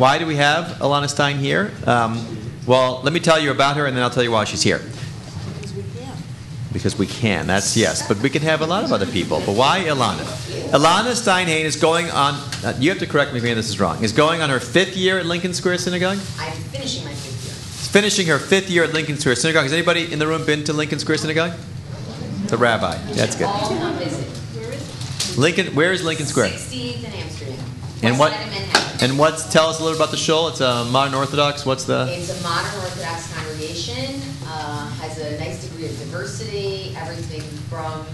[0.00, 1.72] Why do we have Ilana Stein here?
[1.86, 2.26] Um,
[2.66, 4.78] well, let me tell you about her, and then I'll tell you why she's here.
[4.78, 6.16] Because we can.
[6.72, 8.08] Because we can, that's yes.
[8.08, 9.42] But we can have a lot of other people.
[9.44, 10.24] But why Ilana?
[10.72, 12.32] Ilana Steinhain is going on,
[12.64, 14.96] uh, you have to correct me if this is wrong, is going on her fifth
[14.96, 16.16] year at Lincoln Square Synagogue?
[16.38, 17.52] I'm finishing my fifth year.
[17.92, 19.64] Finishing her fifth year at Lincoln Square Synagogue.
[19.64, 21.52] Has anybody in the room been to Lincoln Square Synagogue?
[22.46, 22.96] The rabbi.
[23.12, 23.48] That's good.
[23.48, 25.36] All come visit.
[25.36, 26.48] Lincoln, where is Lincoln Square?
[26.48, 27.69] 68th and Amsterdam.
[28.02, 28.32] And what?
[28.32, 29.10] side of Manhattan.
[29.10, 29.52] And what's?
[29.52, 30.48] Tell us a little about the shul.
[30.48, 31.66] It's a modern Orthodox.
[31.66, 32.06] What's the?
[32.10, 38.06] It's a modern Orthodox congregation, uh, has a nice degree of diversity, everything from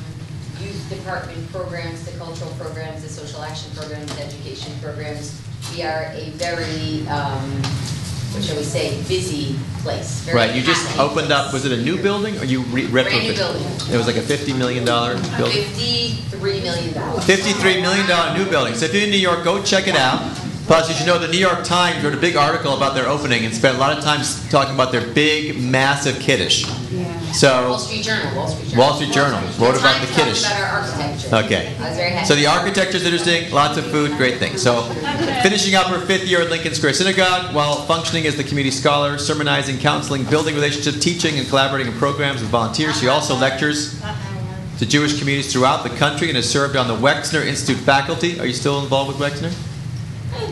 [0.60, 5.40] youth department programs to cultural programs to social action programs, the education programs.
[5.74, 7.62] We are a very, um,
[8.42, 10.20] shall we say, busy place.
[10.20, 10.54] very Right.
[10.54, 11.50] You just happy opened up.
[11.50, 11.64] place.
[11.64, 12.92] Was it a new building or you re- retrofitted?
[12.92, 13.62] Brand new building.
[13.94, 15.64] It was like a fifty million dollar building.
[15.64, 17.24] Fifty-three million dollars.
[17.24, 18.06] $53 million
[18.38, 18.74] new building.
[18.74, 20.20] So if you're in New York, go check it out.
[20.66, 23.06] Plus, as you should know the New York Times wrote a big article about their
[23.06, 24.20] opening and spent a lot of time
[24.50, 26.66] talking about their big, massive kiddush.
[26.66, 28.84] Wall So, Street Journal, Wall Street Journal.
[28.84, 30.40] Wall Street Journal wrote about the Times talked Kiddush.
[30.44, 31.36] about our architecture.
[31.36, 31.76] okay.
[31.78, 32.26] I was very happy.
[32.26, 34.56] So the architecture is interesting, lots of food, great thing.
[34.56, 34.82] So,
[35.44, 39.18] finishing up her fifth year at Lincoln Square Synagogue while functioning as the community scholar,
[39.18, 42.98] sermonizing, counseling, building relationships, teaching, and collaborating in programs with volunteers.
[42.98, 43.42] She also uh-huh.
[43.42, 44.78] lectures uh-huh.
[44.78, 48.40] to Jewish communities throughout the country and has served on the Wexner Institute faculty.
[48.40, 49.54] Are you still involved with Wexner?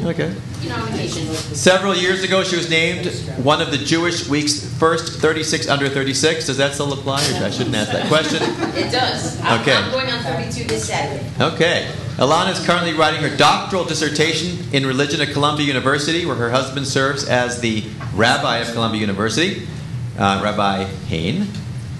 [0.04, 0.34] Okay.
[0.60, 1.26] You know, on occasion.
[1.34, 3.06] Several years ago, she was named
[3.42, 6.46] one of the Jewish Week's first 36 under 36.
[6.46, 7.20] Does that still apply?
[7.40, 8.42] Or I shouldn't ask that question.
[8.74, 9.40] It does.
[9.40, 9.74] I'm, Okay.
[9.74, 11.24] I'm going on 32 this Saturday.
[11.40, 11.90] Okay.
[12.16, 16.86] Ilana is currently writing her doctoral dissertation in religion at Columbia University, where her husband
[16.86, 19.66] serves as the rabbi of Columbia University,
[20.18, 21.46] uh, Rabbi Hain.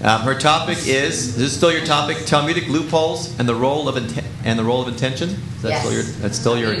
[0.03, 0.87] Um, her topic is,
[1.27, 2.25] is this still your topic?
[2.25, 5.29] Talmudic loopholes and the role of inten- and the role of intention.
[5.29, 5.81] Is that yes.
[5.81, 6.03] still your?
[6.03, 6.73] That's still your.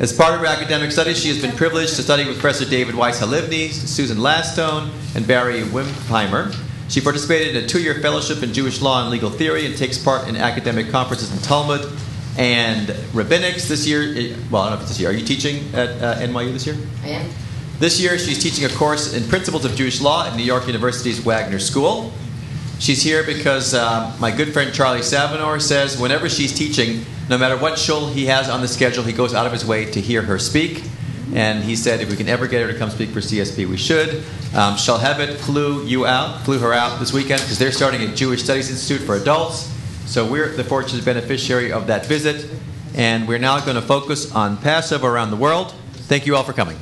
[0.00, 2.96] As part of her academic studies, she has been privileged to study with Professor David
[2.96, 6.52] Weiss Halivni, Susan Last Stone, and Barry Wimpfheimer.
[6.88, 9.96] She participated in a two year fellowship in Jewish law and legal theory and takes
[9.96, 11.82] part in academic conferences in Talmud
[12.36, 13.68] and rabbinics.
[13.68, 15.10] This year, eh, well, I don't know if it's this year.
[15.10, 16.76] Are you teaching at uh, NYU this year?
[17.04, 17.30] I am.
[17.78, 21.20] This year, she's teaching a course in Principles of Jewish Law at New York University's
[21.20, 22.12] Wagner School.
[22.80, 27.56] She's here because uh, my good friend Charlie Savinor says whenever she's teaching, no matter
[27.56, 30.22] what shul he has on the schedule, he goes out of his way to hear
[30.22, 30.82] her speak.
[31.34, 33.76] And he said if we can ever get her to come speak for CSP, we
[33.76, 34.16] should.
[34.54, 38.44] Um, Shalhevet flew you out, flew her out this weekend because they're starting a Jewish
[38.44, 39.72] Studies Institute for adults.
[40.06, 42.48] So we're the fortunate beneficiary of that visit.
[42.94, 45.74] And we're now going to focus on Passover around the world.
[45.92, 46.76] Thank you all for coming.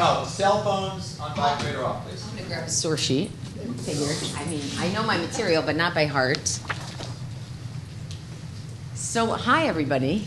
[0.00, 2.24] Oh, cell phones on vibrator off, please.
[2.30, 3.32] I'm gonna grab a source sheet.
[3.58, 4.16] Figured.
[4.36, 6.60] I mean, I know my material, but not by heart.
[8.94, 10.26] So, hi everybody.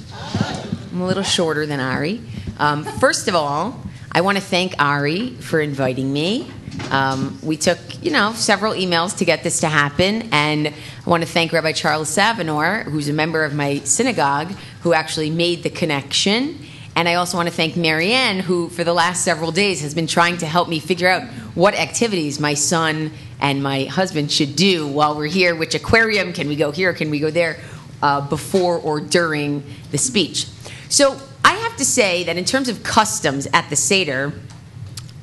[0.92, 2.22] I'm a little shorter than Ari.
[2.59, 3.81] Um, first of all,
[4.12, 6.52] I want to thank Ari for inviting me.
[6.90, 11.24] Um, we took, you know, several emails to get this to happen, and I want
[11.24, 15.69] to thank Rabbi Charles Savinor, who's a member of my synagogue, who actually made the
[15.69, 16.59] connection.
[16.96, 20.07] And I also want to thank Marianne, who for the last several days has been
[20.07, 21.24] trying to help me figure out
[21.56, 25.56] what activities my son and my husband should do while we're here.
[25.56, 26.94] Which aquarium can we go here?
[26.94, 27.57] Can we go there?
[28.01, 30.47] Uh, before or during the speech.
[30.90, 34.34] So I have to say that in terms of customs at the Seder,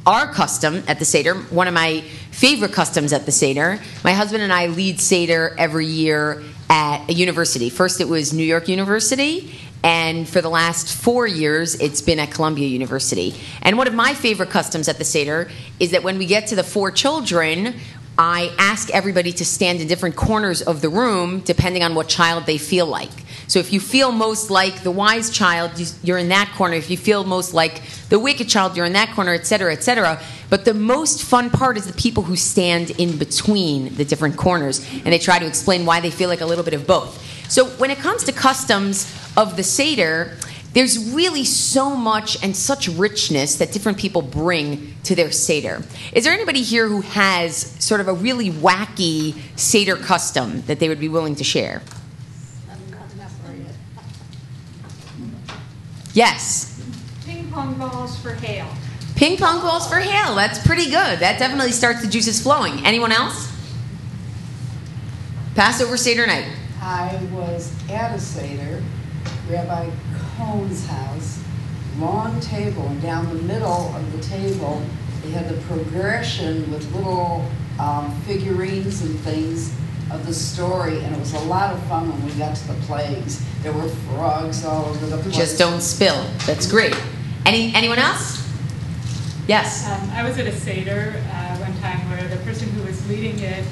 [0.06, 4.42] our custom at the Seder, one of my favorite customs at the Seder, my husband
[4.42, 7.68] and I lead Seder every year at a university.
[7.68, 12.30] First, it was New York University, and for the last four years, it's been at
[12.30, 13.34] Columbia University.
[13.62, 16.56] And one of my favorite customs at the Seder is that when we get to
[16.56, 17.74] the four children,
[18.20, 22.46] I ask everybody to stand in different corners of the room depending on what child
[22.46, 23.10] they feel like.
[23.46, 26.74] So if you feel most like the wise child, you- you're in that corner.
[26.74, 29.84] If you feel most like the wicked child, you're in that corner, et cetera, et
[29.84, 30.20] cetera.
[30.50, 34.84] But the most fun part is the people who stand in between the different corners
[35.04, 37.22] and they try to explain why they feel like a little bit of both.
[37.48, 40.36] So when it comes to customs of the Seder,
[40.75, 45.82] there's really so much and such richness that different people bring to their Seder.
[46.12, 50.88] Is there anybody here who has sort of a really wacky Seder custom that they
[50.88, 51.82] would be willing to share?
[56.12, 56.81] Yes.
[57.25, 58.67] Ping pong balls for hail.
[59.14, 60.34] Ping pong balls for hail.
[60.34, 61.20] That's pretty good.
[61.20, 62.84] That definitely starts the juices flowing.
[62.84, 63.50] Anyone else?
[65.55, 66.46] Passover Seder night.
[66.80, 68.82] I was at a Seder,
[69.48, 69.90] Rabbi
[70.36, 71.42] Cohn's house,
[71.98, 74.82] long table, and down the middle of the table,
[75.22, 77.44] they had the progression with little
[77.78, 79.75] um, figurines and things
[80.10, 82.81] of the story, and it was a lot of fun when we got to the
[82.86, 83.44] plagues.
[83.62, 85.36] There were frogs all over the place.
[85.36, 86.24] Just don't spill.
[86.46, 86.96] That's great.
[87.44, 88.46] Any anyone else?
[89.46, 89.86] Yes.
[89.88, 93.38] Um, I was at a Seder uh, one time where the person who was leading
[93.40, 93.64] it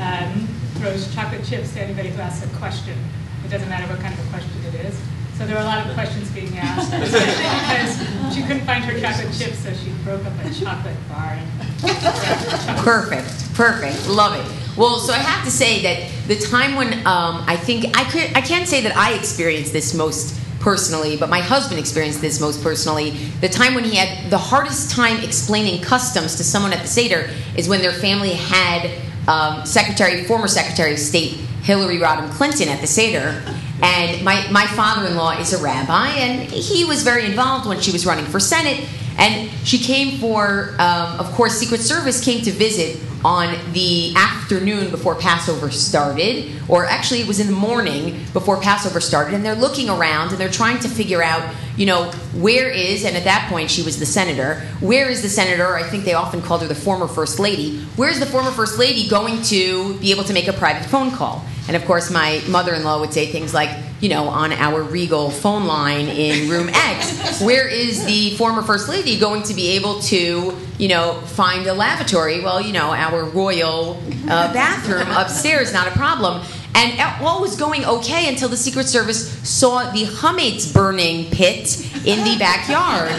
[0.00, 0.48] um,
[0.80, 2.96] throws chocolate chips to anybody who asks a question.
[3.44, 4.98] It doesn't matter what kind of a question it is.
[5.36, 8.98] So there were a lot of questions being asked, especially because she couldn't find her
[8.98, 11.38] chocolate chips, so she broke up a chocolate bar.
[11.38, 14.78] And Perfect, perfect, love it.
[14.78, 18.34] Well, so I have to say that the time when um, I think I could,
[18.34, 22.62] I can't say that I experienced this most personally, but my husband experienced this most
[22.62, 23.10] personally.
[23.40, 27.28] The time when he had the hardest time explaining customs to someone at the Seder
[27.56, 28.90] is when their family had
[29.28, 31.32] um, Secretary, former Secretary of State
[31.62, 33.42] Hillary Rodham Clinton at the Seder.
[33.82, 37.80] And my, my father in law is a rabbi, and he was very involved when
[37.80, 38.86] she was running for Senate.
[39.18, 44.90] And she came for, um, of course, Secret Service came to visit on the afternoon
[44.90, 49.54] before Passover started, or actually it was in the morning before Passover started, and they're
[49.54, 53.48] looking around and they're trying to figure out, you know, where is, and at that
[53.50, 55.74] point she was the senator, where is the senator?
[55.74, 57.80] I think they often called her the former first lady.
[57.96, 61.44] Where's the former first lady going to be able to make a private phone call?
[61.68, 63.70] And of course, my mother in law would say things like,
[64.00, 68.88] you know, on our Regal phone line in room X, where is the former First
[68.88, 72.40] Lady going to be able to, you know, find a lavatory?
[72.40, 76.42] Well, you know, our royal uh, bathroom upstairs, not a problem.
[76.74, 82.24] And all was going okay until the Secret Service saw the chametz burning pit in
[82.24, 83.10] the backyard.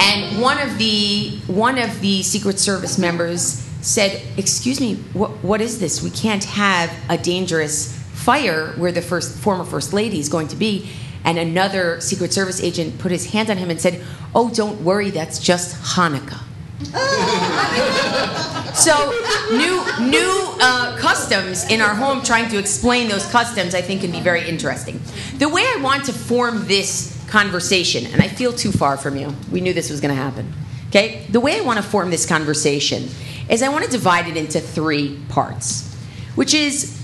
[0.00, 5.60] And one of the one of the Secret Service members said, "Excuse me, what, what
[5.62, 6.02] is this?
[6.02, 10.56] We can't have a dangerous fire where the first former first lady is going to
[10.56, 10.90] be."
[11.24, 14.04] And another Secret Service agent put his hand on him and said,
[14.34, 16.43] "Oh, don't worry, that's just Hanukkah."
[18.74, 19.10] so
[19.50, 24.10] new new uh, customs in our home trying to explain those customs i think can
[24.10, 25.00] be very interesting.
[25.38, 29.34] The way i want to form this conversation and i feel too far from you
[29.50, 30.52] we knew this was going to happen
[30.88, 31.26] okay?
[31.30, 33.08] The way i want to form this conversation
[33.48, 35.92] is i want to divide it into three parts
[36.34, 37.00] which is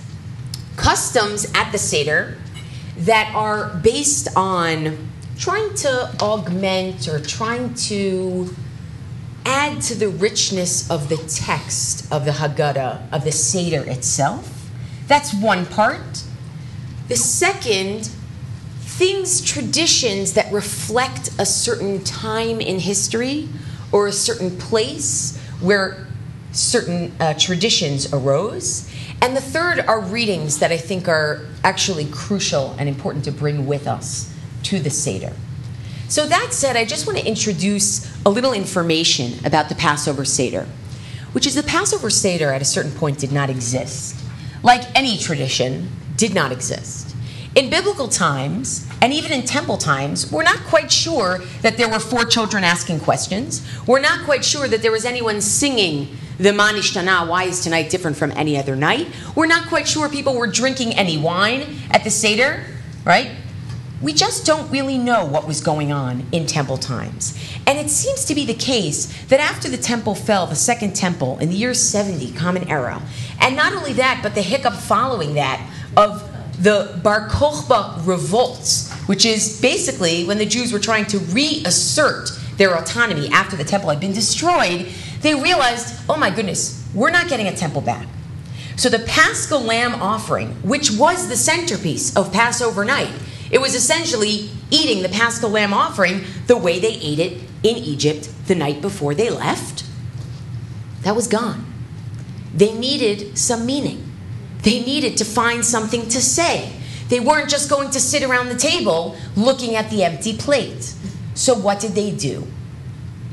[0.76, 2.36] customs at the seder
[2.98, 8.54] that are based on trying to augment or trying to
[9.50, 14.70] add to the richness of the text of the Haggadah, of the Seder itself.
[15.08, 16.23] That's one part.
[17.08, 18.08] The second,
[18.79, 23.49] things, traditions that reflect a certain time in history
[23.91, 26.06] or a certain place where
[26.52, 28.88] certain uh, traditions arose.
[29.20, 33.67] And the third are readings that I think are actually crucial and important to bring
[33.67, 34.32] with us
[34.64, 35.32] to the Seder.
[36.10, 40.66] So, that said, I just want to introduce a little information about the Passover Seder,
[41.30, 44.20] which is the Passover Seder at a certain point did not exist.
[44.64, 47.14] Like any tradition, did not exist.
[47.54, 52.00] In biblical times, and even in temple times, we're not quite sure that there were
[52.00, 53.64] four children asking questions.
[53.86, 56.08] We're not quite sure that there was anyone singing
[56.38, 59.06] the Manishtana, why is tonight different from any other night?
[59.36, 62.64] We're not quite sure people were drinking any wine at the Seder,
[63.04, 63.30] right?
[64.00, 67.38] We just don't really know what was going on in temple times.
[67.67, 71.38] And it seems to be the case that after the temple fell, the second temple,
[71.38, 73.02] in the year 70, Common Era,
[73.41, 75.61] and not only that, but the hiccup following that
[75.97, 76.26] of
[76.62, 82.76] the Bar Kokhba revolts, which is basically when the Jews were trying to reassert their
[82.76, 84.87] autonomy after the temple had been destroyed,
[85.21, 88.07] they realized, oh my goodness, we're not getting a temple back.
[88.76, 93.12] So the paschal lamb offering, which was the centerpiece of Passover night,
[93.50, 98.30] it was essentially eating the paschal lamb offering the way they ate it in Egypt
[98.47, 99.85] the night before they left.
[101.02, 101.66] That was gone.
[102.54, 104.07] They needed some meaning.
[104.62, 106.73] They needed to find something to say.
[107.09, 110.95] They weren't just going to sit around the table looking at the empty plate.
[111.35, 112.47] So, what did they do?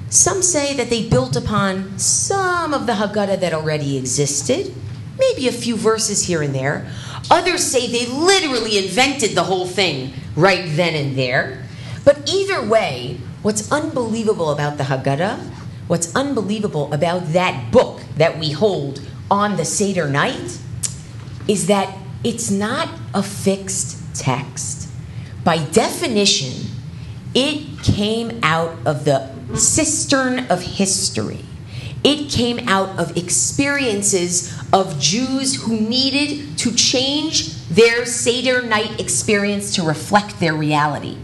[0.09, 4.73] Some say that they built upon some of the Haggadah that already existed,
[5.19, 6.91] maybe a few verses here and there.
[7.29, 11.63] Others say they literally invented the whole thing right then and there.
[12.05, 15.39] But either way, what's unbelievable about the Haggadah,
[15.87, 20.57] what's unbelievable about that book that we hold on the Seder night,
[21.47, 24.89] is that it's not a fixed text.
[25.43, 26.71] By definition,
[27.33, 31.45] it came out of the cistern of history.
[32.07, 39.75] It came out of experiences of Jews who needed to change their Seder night experience
[39.75, 41.17] to reflect their reality.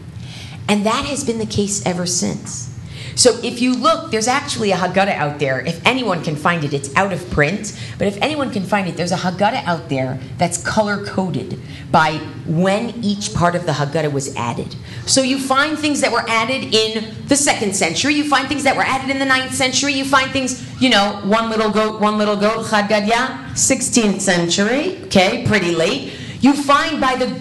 [0.68, 2.73] And that has been the case ever since.
[3.15, 5.62] So if you look, there's actually a Haggadah out there.
[5.62, 7.79] If anyone can find it, it's out of print.
[7.98, 11.60] But if anyone can find it, there's a Haggadah out there that's color coded
[11.91, 12.13] by
[12.46, 14.75] when each part of the Haggadah was added.
[15.05, 18.15] So you find things that were added in the second century.
[18.15, 19.93] You find things that were added in the ninth century.
[19.93, 25.03] You find things, you know, one little goat, one little goat, Chad 16th century.
[25.05, 26.13] Okay, pretty late.
[26.41, 27.39] You find by the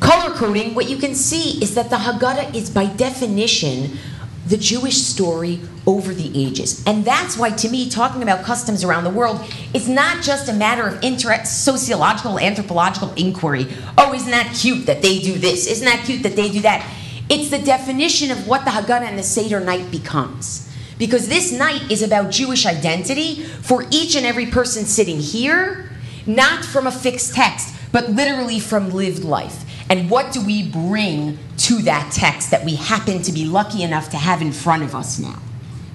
[0.00, 3.98] color coding, what you can see is that the Haggadah is by definition
[4.46, 6.82] the Jewish story over the ages.
[6.86, 9.40] And that's why, to me, talking about customs around the world
[9.72, 13.66] is not just a matter of inter- sociological, anthropological inquiry.
[13.96, 15.66] Oh, isn't that cute that they do this?
[15.66, 16.88] Isn't that cute that they do that?
[17.28, 20.68] It's the definition of what the Haggadah and the Seder night becomes.
[20.98, 25.90] Because this night is about Jewish identity for each and every person sitting here,
[26.26, 29.64] not from a fixed text, but literally from lived life.
[29.92, 34.08] And what do we bring to that text that we happen to be lucky enough
[34.12, 35.38] to have in front of us now?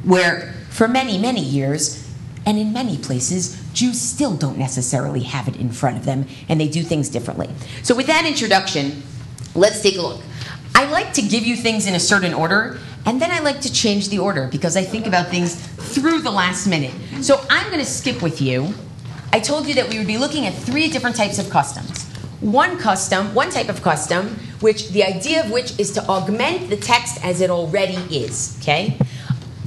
[0.03, 2.07] Where for many, many years,
[2.45, 6.61] and in many places, Jews still don't necessarily have it in front of them, and
[6.61, 7.49] they do things differently.
[7.81, 9.01] So, with that introduction,
[9.55, 10.21] let's take a look.
[10.75, 13.73] I like to give you things in a certain order, and then I like to
[13.73, 16.93] change the order because I think about things through the last minute.
[17.23, 18.75] So, I'm going to skip with you.
[19.33, 22.07] I told you that we would be looking at three different types of customs
[22.39, 24.27] one custom, one type of custom,
[24.59, 28.57] which the idea of which is to augment the text as it already is.
[28.61, 28.97] Okay.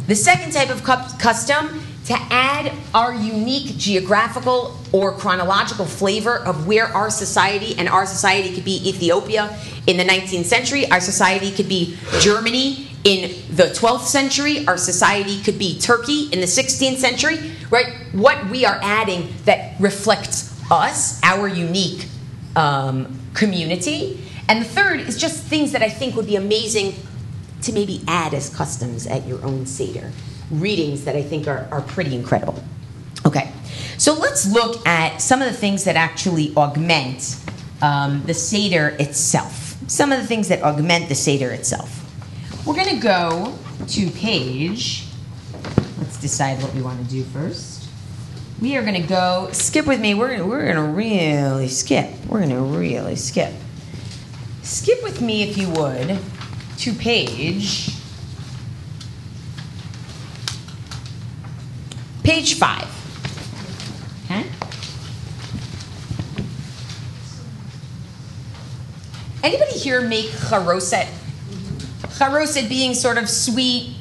[0.06, 6.86] The second type of custom to add our unique geographical or chronological flavor of where
[6.86, 11.68] our society and our society could be Ethiopia in the 19th century, our society could
[11.68, 17.52] be Germany in the 12th century, our society could be Turkey in the 16th century,
[17.70, 17.94] right?
[18.12, 22.09] What we are adding that reflects us, our unique
[22.60, 24.22] um, community.
[24.48, 26.94] And the third is just things that I think would be amazing
[27.62, 30.12] to maybe add as customs at your own Seder.
[30.50, 32.62] Readings that I think are, are pretty incredible.
[33.26, 33.52] Okay,
[33.96, 37.38] so let's look at some of the things that actually augment
[37.80, 39.76] um, the Seder itself.
[39.86, 41.96] Some of the things that augment the Seder itself.
[42.66, 43.56] We're going to go
[43.88, 45.06] to page,
[45.98, 47.69] let's decide what we want to do first
[48.60, 50.14] we are going to go skip with me.
[50.14, 52.10] We're we're going to really skip.
[52.26, 53.54] We're going to really skip.
[54.62, 56.18] Skip with me if you would
[56.78, 57.90] to page
[62.22, 64.24] page 5.
[64.24, 64.46] Okay?
[69.42, 71.08] Anybody here make charoset?
[72.02, 73.96] Charoset being sort of sweet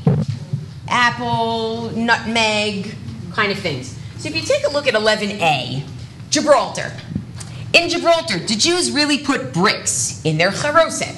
[0.90, 2.94] apple, nutmeg
[3.32, 3.99] kind of things.
[4.20, 5.82] So if you take a look at 11a,
[6.30, 6.92] Gibraltar.
[7.72, 11.16] In Gibraltar, the Jews really put bricks in their charoset.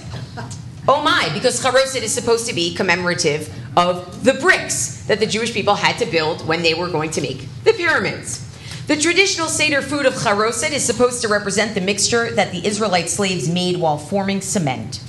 [0.88, 5.52] Oh my, because charoset is supposed to be commemorative of the bricks that the Jewish
[5.52, 8.48] people had to build when they were going to make the pyramids.
[8.86, 13.10] The traditional Seder food of charoset is supposed to represent the mixture that the Israelite
[13.10, 15.02] slaves made while forming cement.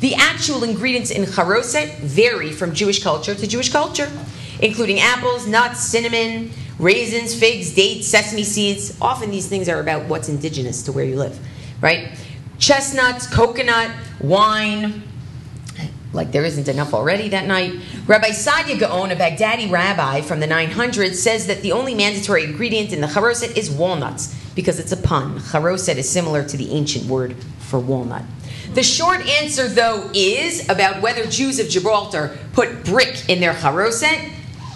[0.00, 4.10] The actual ingredients in charoset vary from Jewish culture to Jewish culture,
[4.62, 8.96] including apples, nuts, cinnamon, raisins, figs, dates, sesame seeds.
[9.00, 11.38] Often these things are about what's indigenous to where you live,
[11.80, 12.18] right?
[12.58, 13.90] Chestnuts, coconut,
[14.20, 15.02] wine.
[16.12, 17.74] Like there isn't enough already that night.
[18.06, 22.92] Rabbi Saadia Gaon, a Baghdadi rabbi from the 900s, says that the only mandatory ingredient
[22.92, 25.40] in the charoset is walnuts because it's a pun.
[25.40, 28.22] Charoset is similar to the ancient word for walnut.
[28.74, 34.32] The short answer, though, is about whether Jews of Gibraltar put brick in their charoset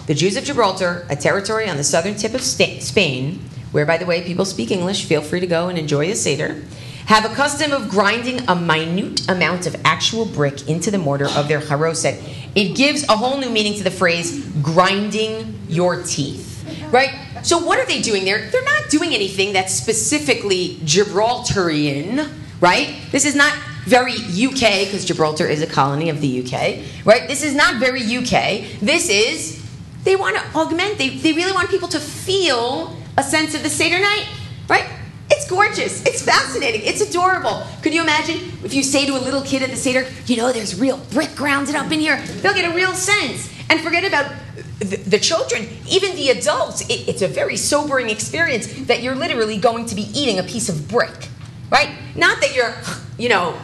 [0.09, 3.39] the Jews of Gibraltar, a territory on the southern tip of Spain,
[3.71, 6.63] where, by the way, people speak English, feel free to go and enjoy the Seder,
[7.05, 11.47] have a custom of grinding a minute amount of actual brick into the mortar of
[11.47, 12.19] their charoset.
[12.55, 16.65] It gives a whole new meaning to the phrase grinding your teeth.
[16.89, 17.11] Right?
[17.43, 18.49] So, what are they doing there?
[18.49, 22.95] They're not doing anything that's specifically Gibraltarian, right?
[23.11, 23.53] This is not
[23.85, 27.27] very UK, because Gibraltar is a colony of the UK, right?
[27.27, 28.79] This is not very UK.
[28.81, 29.58] This is
[30.03, 33.69] they want to augment, they, they really want people to feel a sense of the
[33.69, 34.27] Seder night,
[34.69, 34.85] right?
[35.29, 36.03] It's gorgeous.
[36.05, 36.81] It's fascinating.
[36.83, 37.63] It's adorable.
[37.83, 40.51] Could you imagine if you say to a little kid at the Seder, you know,
[40.51, 42.21] there's real brick grounded up in here?
[42.41, 43.51] They'll get a real sense.
[43.69, 44.33] And forget about
[44.79, 46.81] the, the children, even the adults.
[46.89, 50.69] It, it's a very sobering experience that you're literally going to be eating a piece
[50.69, 51.27] of brick,
[51.69, 51.89] right?
[52.15, 52.73] Not that you're,
[53.19, 53.59] you know,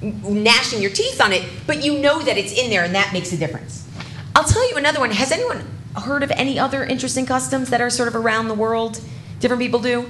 [0.00, 3.32] gnashing your teeth on it, but you know that it's in there and that makes
[3.32, 3.88] a difference.
[4.36, 5.10] I'll tell you another one.
[5.10, 5.64] Has anyone
[5.96, 9.00] heard of any other interesting customs that are sort of around the world?
[9.40, 10.06] Different people do?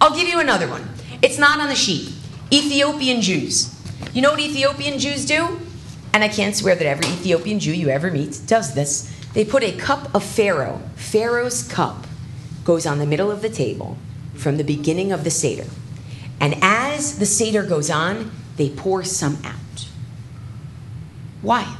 [0.00, 0.88] I'll give you another one.
[1.22, 2.12] It's not on the sheet.
[2.52, 3.72] Ethiopian Jews.
[4.12, 5.58] You know what Ethiopian Jews do?
[6.16, 9.14] and I can't swear that every Ethiopian Jew you ever meet does this.
[9.34, 12.06] They put a cup of Pharaoh, Pharaoh's cup,
[12.64, 13.98] goes on the middle of the table
[14.32, 15.66] from the beginning of the Seder.
[16.40, 19.88] And as the Seder goes on, they pour some out.
[21.42, 21.76] Why?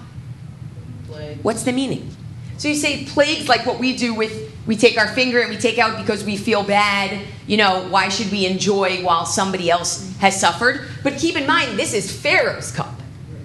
[1.43, 2.11] What's the meaning?
[2.59, 5.57] So you say plagues like what we do with we take our finger and we
[5.57, 7.25] take out because we feel bad.
[7.47, 10.89] You know, why should we enjoy while somebody else has suffered?
[11.05, 13.01] But keep in mind, this is Pharaoh's cup.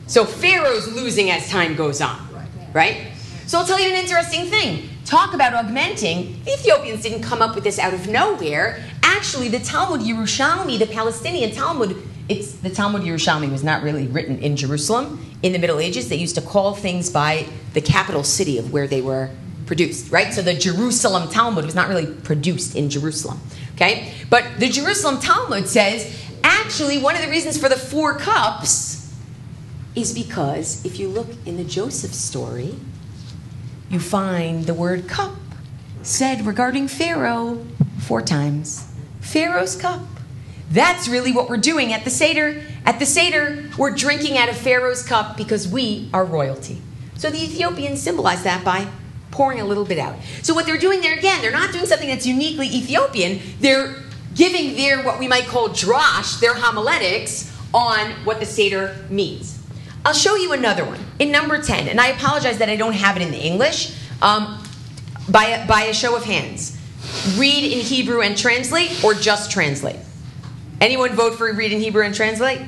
[0.07, 2.27] So Pharaoh's losing as time goes on,
[2.73, 3.11] right?
[3.45, 4.89] So I'll tell you an interesting thing.
[5.05, 6.41] Talk about augmenting.
[6.45, 8.83] The Ethiopians didn't come up with this out of nowhere.
[9.03, 14.40] Actually, the Talmud Yerushalmi, the Palestinian Talmud, it's the Talmud Yerushalmi was not really written
[14.40, 16.10] in Jerusalem in the Middle Ages.
[16.10, 19.30] They used to call things by the capital city of where they were
[19.66, 20.34] produced, right?
[20.34, 23.40] So the Jerusalem Talmud was not really produced in Jerusalem,
[23.75, 24.13] okay?
[24.30, 29.16] But the Jerusalem Talmud says actually one of the reasons for the four cups
[29.96, 32.75] is because if you look in the Joseph story,
[33.90, 35.36] you find the word cup
[36.04, 37.66] said regarding Pharaoh
[38.00, 38.92] four times.
[39.20, 40.01] Pharaoh's cup.
[40.72, 42.63] That's really what we're doing at the Seder.
[42.86, 46.82] At the Seder, we're drinking out of Pharaoh's cup because we are royalty.
[47.18, 48.88] So the Ethiopians symbolize that by
[49.32, 50.16] pouring a little bit out.
[50.42, 53.42] So what they're doing there again, they're not doing something that's uniquely Ethiopian.
[53.60, 53.96] They're
[54.34, 59.62] giving their what we might call drash, their homiletics on what the Seder means.
[60.06, 63.18] I'll show you another one in number 10, and I apologize that I don't have
[63.18, 63.96] it in the English.
[64.22, 64.63] Um,
[65.30, 66.78] by, a, by a show of hands,
[67.38, 69.98] read in Hebrew and translate, or just translate?
[70.81, 72.59] Anyone vote for read in Hebrew and translate?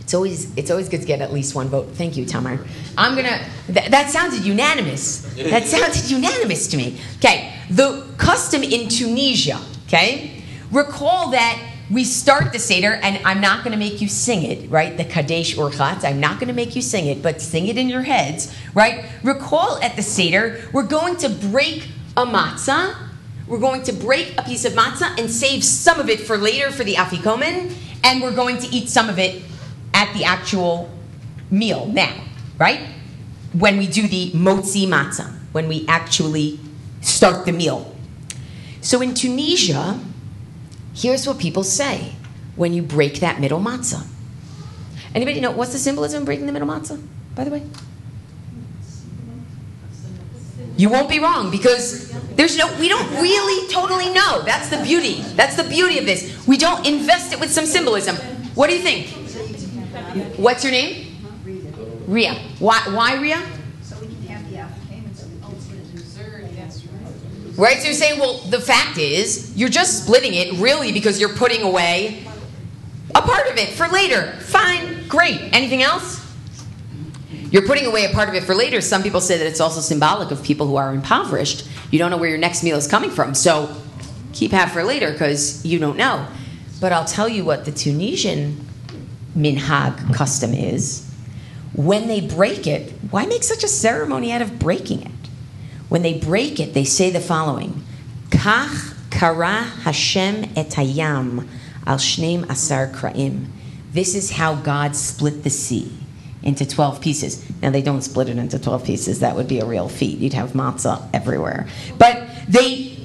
[0.00, 1.88] It's always it's always good to get at least one vote.
[1.88, 2.64] Thank you, Tamar.
[2.96, 3.44] I'm gonna.
[3.66, 5.22] Th- that sounded unanimous.
[5.34, 6.98] That sounded unanimous to me.
[7.16, 9.60] Okay, the custom in Tunisia.
[9.86, 11.60] Okay, recall that
[11.90, 14.96] we start the seder, and I'm not going to make you sing it, right?
[14.96, 16.04] The Kadesh Urchatz.
[16.04, 19.06] I'm not going to make you sing it, but sing it in your heads, right?
[19.22, 23.07] Recall at the seder, we're going to break a matzah.
[23.48, 26.70] We're going to break a piece of matzah and save some of it for later
[26.70, 27.72] for the afikomen,
[28.04, 29.42] and we're going to eat some of it
[29.94, 30.90] at the actual
[31.50, 32.14] meal now,
[32.58, 32.80] right?
[33.54, 36.60] When we do the motzi matzah, when we actually
[37.00, 37.96] start the meal.
[38.82, 39.98] So in Tunisia,
[40.94, 42.16] here's what people say
[42.54, 44.06] when you break that middle matzah.
[45.14, 47.02] Anybody know what's the symbolism of breaking the middle matzah,
[47.34, 47.62] by the way?
[50.76, 52.07] You won't be wrong because
[52.38, 54.42] there's no, we don't really totally know.
[54.42, 55.22] That's the beauty.
[55.34, 56.46] That's the beauty of this.
[56.46, 58.14] We don't invest it with some symbolism.
[58.54, 59.08] What do you think?
[60.38, 61.16] What's your name?
[62.06, 62.34] Ria.
[62.60, 63.42] Why, why Ria?
[67.56, 67.78] Right?
[67.78, 71.62] So you're saying, well, the fact is, you're just splitting it really because you're putting
[71.62, 72.24] away
[73.16, 74.30] a part of it for later.
[74.42, 75.52] Fine, great.
[75.52, 76.24] Anything else?
[77.50, 78.80] You're putting away a part of it for later.
[78.80, 81.66] Some people say that it's also symbolic of people who are impoverished.
[81.90, 83.34] You don't know where your next meal is coming from.
[83.34, 83.74] So
[84.32, 86.26] keep half for later because you don't know.
[86.80, 88.64] But I'll tell you what the Tunisian
[89.36, 91.04] minhag custom is.
[91.74, 95.12] When they break it, why make such a ceremony out of breaking it?
[95.88, 97.84] When they break it, they say the following
[98.30, 101.48] Kach kara Hashem etayam
[101.86, 103.46] al shneim asar kraim.
[103.92, 105.92] This is how God split the sea
[106.48, 107.44] into 12 pieces.
[107.60, 109.20] Now, they don't split it into 12 pieces.
[109.20, 110.18] That would be a real feat.
[110.18, 111.68] You'd have matzah everywhere.
[111.98, 112.96] But they,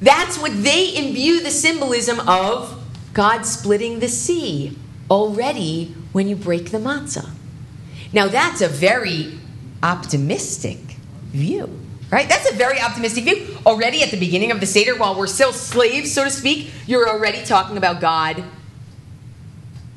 [0.00, 2.80] that's what they imbue the symbolism of
[3.12, 4.78] God splitting the sea
[5.10, 7.30] already when you break the matzah.
[8.12, 9.36] Now, that's a very
[9.82, 10.78] optimistic
[11.32, 11.68] view,
[12.12, 12.28] right?
[12.28, 13.58] That's a very optimistic view.
[13.66, 17.08] Already at the beginning of the Seder, while we're still slaves, so to speak, you're
[17.08, 18.44] already talking about God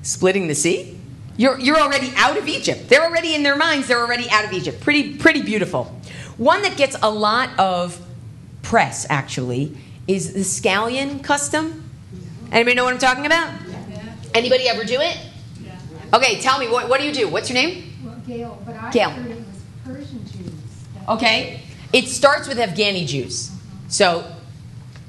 [0.02, 0.97] splitting the sea.
[1.38, 2.90] You're, you're already out of Egypt.
[2.90, 4.82] They're already in their minds, they're already out of Egypt.
[4.82, 5.86] Pretty, pretty beautiful.
[6.38, 8.00] One that gets a lot of
[8.64, 11.90] press, actually, is the scallion custom.
[12.52, 13.54] Anybody know what I'm talking about?
[14.34, 15.18] Anybody ever do it?
[16.14, 17.28] Okay, tell me, what, what do you do?
[17.28, 17.94] What's your name?
[18.04, 19.10] Well, Gail, but I Gail.
[19.10, 20.54] heard it was Persian Jews.
[21.10, 21.62] Okay.
[21.92, 23.50] It starts with Afghani Jews.
[23.50, 23.90] Uh-huh.
[23.90, 24.36] So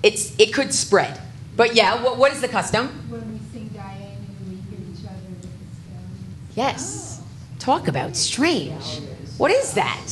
[0.03, 1.21] it's it could spread.
[1.57, 2.89] But yeah, what, what is the custom?
[3.09, 6.48] When we sing Dayenu and we hit each other with the stones.
[6.59, 7.23] Yes.
[7.61, 9.01] Talk about strange.
[9.37, 10.07] What is that?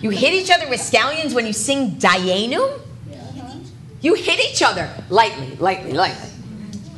[0.00, 2.80] You hit each other with scallions when you sing Dayenu?
[4.00, 6.28] You hit each other lightly, lightly, lightly.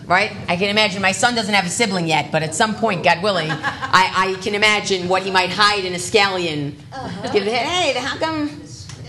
[0.06, 0.32] Right?
[0.48, 3.22] I can imagine my son doesn't have a sibling yet, but at some point, God
[3.22, 6.74] willing, I, I can imagine what he might hide in a scallion.
[6.90, 7.28] Uh-huh.
[7.28, 8.48] Hit, hey, how come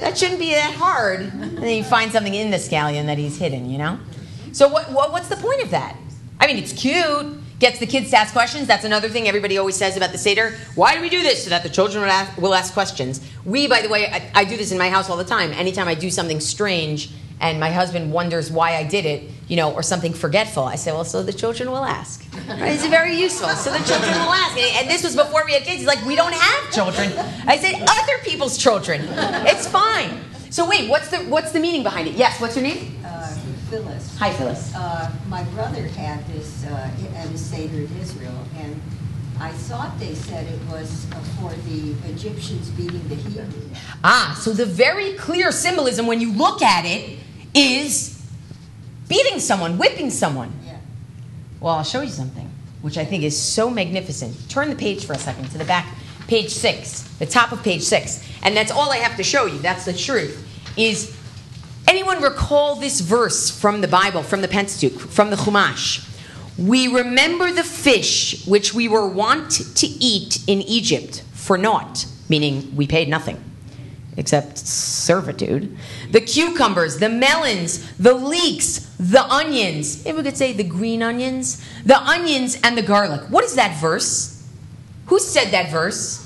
[0.01, 1.21] that shouldn't be that hard?
[1.21, 3.97] And then you find something in the scallion that he's hidden, you know?
[4.51, 5.95] So what, what what's the point of that?
[6.37, 7.44] I mean, it's cute.
[7.65, 8.67] Get gets the kids to ask questions.
[8.67, 10.55] That's another thing everybody always says about the Seder.
[10.75, 11.45] Why do we do this?
[11.45, 13.19] So that the children will ask, will ask questions.
[13.43, 15.51] We, by the way, I, I do this in my house all the time.
[15.51, 17.09] Anytime I do something strange
[17.41, 20.91] and my husband wonders why I did it, you know, or something forgetful, I say,
[20.91, 22.23] well, so the children will ask.
[22.47, 22.73] Right?
[22.73, 23.49] It's very useful.
[23.49, 24.55] So the children will ask.
[24.59, 25.79] And this was before we had kids.
[25.79, 27.13] He's like, we don't have children.
[27.47, 29.01] I said, other people's children.
[29.47, 30.19] It's fine.
[30.51, 32.13] So wait, what's the what's the meaning behind it?
[32.13, 32.95] Yes, what's your name?
[33.69, 34.17] Phyllis.
[34.19, 34.73] Hi, Phyllis.
[34.75, 38.79] Uh, my brother had this uh, at a Seder in Israel, and
[39.39, 43.77] I thought they said it was uh, for the Egyptians beating the Hebrews.
[44.03, 47.17] Ah, so the very clear symbolism when you look at it
[47.53, 48.23] is
[49.09, 50.53] beating someone, whipping someone.
[50.65, 50.77] Yeah.
[51.59, 52.49] Well, I'll show you something,
[52.81, 54.49] which I think is so magnificent.
[54.49, 55.87] Turn the page for a second to the back,
[56.27, 58.23] page six, the top of page six.
[58.43, 59.57] And that's all I have to show you.
[59.59, 60.43] That's the truth.
[60.77, 61.14] Is
[61.87, 66.11] anyone recall this verse from the Bible, from the Pentateuch, from the Chumash?
[66.57, 72.75] We remember the fish which we were wont to eat in Egypt for naught, meaning
[72.75, 73.43] we paid nothing
[74.17, 75.77] except servitude.
[76.11, 80.05] The cucumbers, the melons, the leeks, the onions.
[80.05, 83.29] If we could say the green onions, the onions and the garlic.
[83.29, 84.47] What is that verse?
[85.07, 86.21] Who said that verse?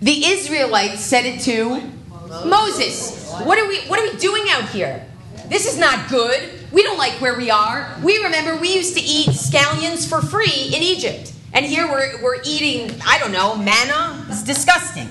[0.00, 1.82] The Israelites said it to
[2.28, 3.30] Moses.
[3.44, 5.06] What are we what are we doing out here?
[5.48, 6.50] This is not good.
[6.72, 7.96] We don't like where we are.
[8.02, 11.32] We remember we used to eat scallions for free in Egypt.
[11.52, 14.26] And here we're, we're eating, I don't know, manna.
[14.28, 15.08] It's disgusting.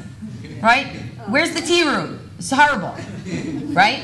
[0.62, 0.88] Right?
[1.28, 2.20] Where's the tea room?
[2.38, 2.96] It's horrible.
[3.74, 4.04] Right?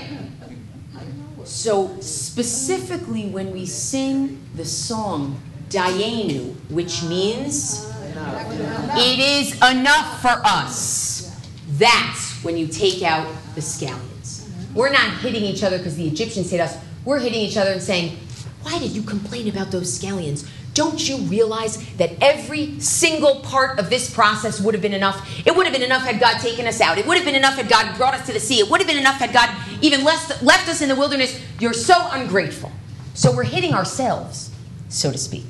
[1.44, 7.92] So, specifically, when we sing the song Dayenu, which means
[8.96, 11.36] it is enough for us,
[11.72, 14.48] that's when you take out the scallions.
[14.74, 16.78] We're not hitting each other because the Egyptians hit us.
[17.06, 18.18] We're hitting each other and saying,
[18.64, 20.48] Why did you complain about those scallions?
[20.74, 25.46] Don't you realize that every single part of this process would have been enough?
[25.46, 26.98] It would have been enough had God taken us out.
[26.98, 28.60] It would have been enough had God brought us to the sea.
[28.60, 29.50] It would have been enough had God
[29.82, 31.42] even left, left us in the wilderness.
[31.60, 32.72] You're so ungrateful.
[33.14, 34.50] So we're hitting ourselves,
[34.88, 35.44] so to speak.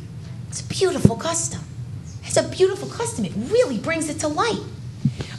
[0.49, 1.62] It's a beautiful custom.
[2.23, 3.25] It's a beautiful custom.
[3.25, 4.62] It really brings it to light.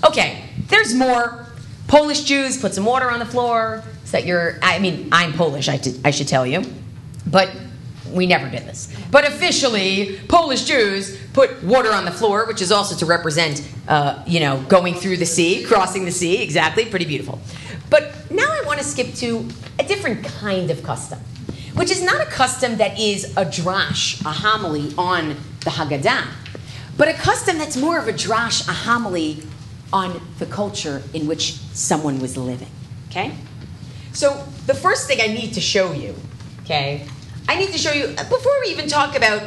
[0.07, 1.47] Okay, there's more.
[1.87, 5.69] Polish Jews put some water on the floor so that you're, I mean, I'm Polish,
[5.69, 6.63] I, should tell you.
[7.27, 7.51] But
[8.11, 8.95] we never did this.
[9.11, 14.23] But officially, Polish Jews put water on the floor, which is also to represent, uh,
[14.27, 16.43] you know, going through the sea, crossing the sea.
[16.43, 17.41] Exactly, pretty beautiful.
[17.91, 19.47] But now I want to skip to
[19.79, 21.19] a different kind of custom,
[21.75, 26.27] which is not a custom that is a drash, a homily on the Haggadah,
[26.97, 29.43] but a custom that's more of a drash, a homily
[29.93, 32.71] on the culture in which someone was living.
[33.09, 33.35] Okay?
[34.13, 36.15] So the first thing I need to show you,
[36.63, 37.07] okay,
[37.49, 39.43] I need to show you, before we even talk about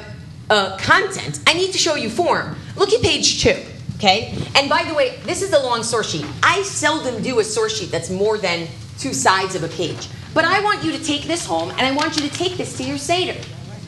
[0.49, 2.55] uh, content, I need to show you form.
[2.75, 3.55] Look at page two,
[3.95, 4.37] okay?
[4.55, 6.25] And by the way, this is a long source sheet.
[6.43, 8.67] I seldom do a source sheet that's more than
[8.99, 10.07] two sides of a page.
[10.33, 12.77] But I want you to take this home and I want you to take this
[12.77, 13.39] to your Seder.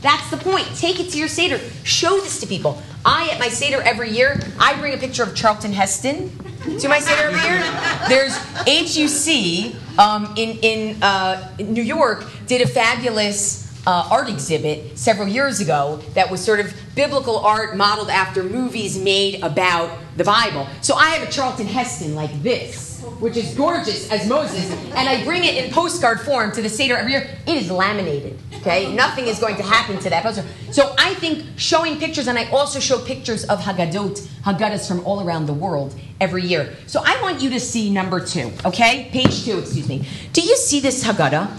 [0.01, 0.65] That's the point.
[0.75, 1.59] Take it to your Seder.
[1.83, 2.81] Show this to people.
[3.03, 6.31] I, at my Seder every year, I bring a picture of Charlton Heston
[6.79, 7.63] to my every year.
[8.07, 8.35] There's
[8.67, 15.61] HUC um, in, in uh, New York did a fabulous uh, art exhibit several years
[15.61, 20.67] ago that was sort of biblical art modeled after movies made about the Bible.
[20.81, 22.86] So I have a Charlton Heston like this,
[23.19, 26.95] which is gorgeous as Moses, and I bring it in postcard form to the Seder
[26.95, 27.29] every year.
[27.45, 28.93] It is laminated, okay?
[28.93, 30.45] Nothing is going to happen to that poster.
[30.71, 35.25] So I think showing pictures, and I also show pictures of Haggadot, Haggadahs from all
[35.25, 36.75] around the world every year.
[36.85, 39.09] So I want you to see number two, okay?
[39.11, 40.07] Page two, excuse me.
[40.33, 41.49] Do you see this Haggadah?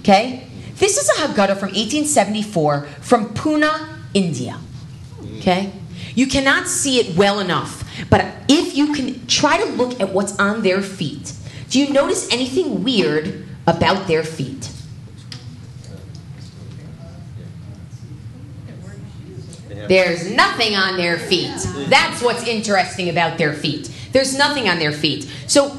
[0.00, 0.46] Okay?
[0.76, 4.58] This is a Haggadah from 1874 from Pune, India.
[5.38, 5.72] Okay?
[6.14, 10.38] You cannot see it well enough, but if you can try to look at what's
[10.38, 11.32] on their feet,
[11.70, 14.70] do you notice anything weird about their feet?
[19.88, 21.54] There's nothing on their feet.
[21.88, 23.90] That's what's interesting about their feet.
[24.12, 25.28] There's nothing on their feet.
[25.46, 25.76] So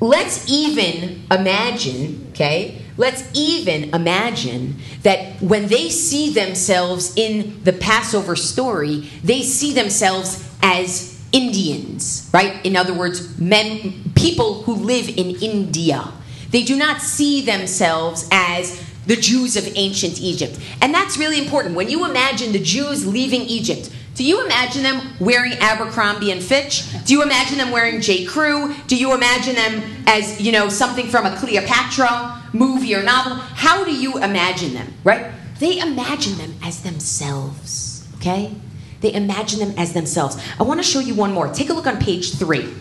[0.00, 2.81] let's even imagine, okay?
[2.96, 10.48] Let's even imagine that when they see themselves in the Passover story, they see themselves
[10.62, 12.64] as Indians, right?
[12.64, 16.12] In other words, men, people who live in India.
[16.50, 20.58] They do not see themselves as the Jews of ancient Egypt.
[20.80, 21.74] And that's really important.
[21.74, 26.84] When you imagine the Jews leaving Egypt, do you imagine them wearing Abercrombie and Fitch?
[27.04, 28.24] Do you imagine them wearing J.
[28.24, 28.74] Crew?
[28.86, 33.36] Do you imagine them as, you know, something from a Cleopatra movie or novel?
[33.36, 35.32] How do you imagine them, right?
[35.60, 38.06] They imagine them as themselves.
[38.16, 38.54] okay?
[39.00, 40.36] They imagine them as themselves.
[40.60, 41.52] I want to show you one more.
[41.52, 42.72] Take a look on page three.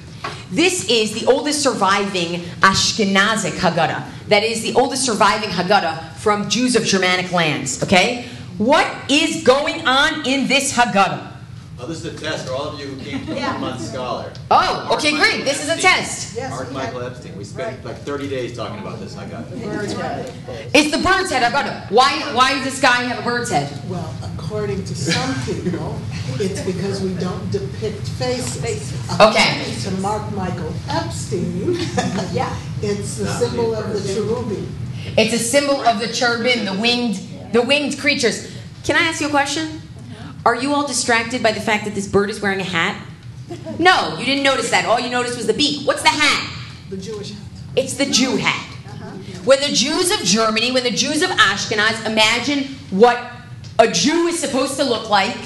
[0.52, 4.06] This is the oldest surviving Ashkenazic Haggadah.
[4.28, 8.28] That is the oldest surviving Haggadah from Jews of Germanic lands, okay?
[8.62, 11.30] What is going on in this Haggadah?
[11.80, 14.32] Oh, this is a test for all of you who came to the month scholar.
[14.52, 15.46] Oh, Mark okay, Michael great.
[15.46, 16.36] This is a test.
[16.36, 17.36] Yes, Mark Michael had- Epstein.
[17.36, 17.86] We spent Right.
[17.86, 19.18] like 30 days talking about this.
[19.18, 19.64] I got it.
[19.64, 20.32] Bird's head.
[20.76, 21.90] It's the bird's head Haggadah.
[21.90, 23.68] Why, why does this guy have a bird's head?
[23.90, 26.00] Well, according to some people,
[26.40, 28.94] it's because we don't depict faces.
[29.20, 29.62] Okay.
[29.62, 31.80] According To Marc Michael Epstein,
[32.32, 32.56] Yeah.
[32.84, 34.68] it's the symbol of the cherubim.
[35.18, 37.18] It's a symbol of the cherubim, the winged,
[37.54, 38.50] the winged creatures.
[38.84, 39.82] Can I ask you a question?
[40.46, 43.00] Are you all distracted by the fact that this bird is wearing a hat?
[43.78, 44.86] No, you didn't notice that.
[44.86, 45.86] All you noticed was the beak.
[45.86, 46.58] What's the hat?
[46.90, 47.42] The Jewish hat.
[47.76, 48.68] It's the Jew hat.
[49.46, 53.20] When the Jews of Germany, when the Jews of Ashkenaz imagine what
[53.80, 55.38] a Jew is supposed to look like,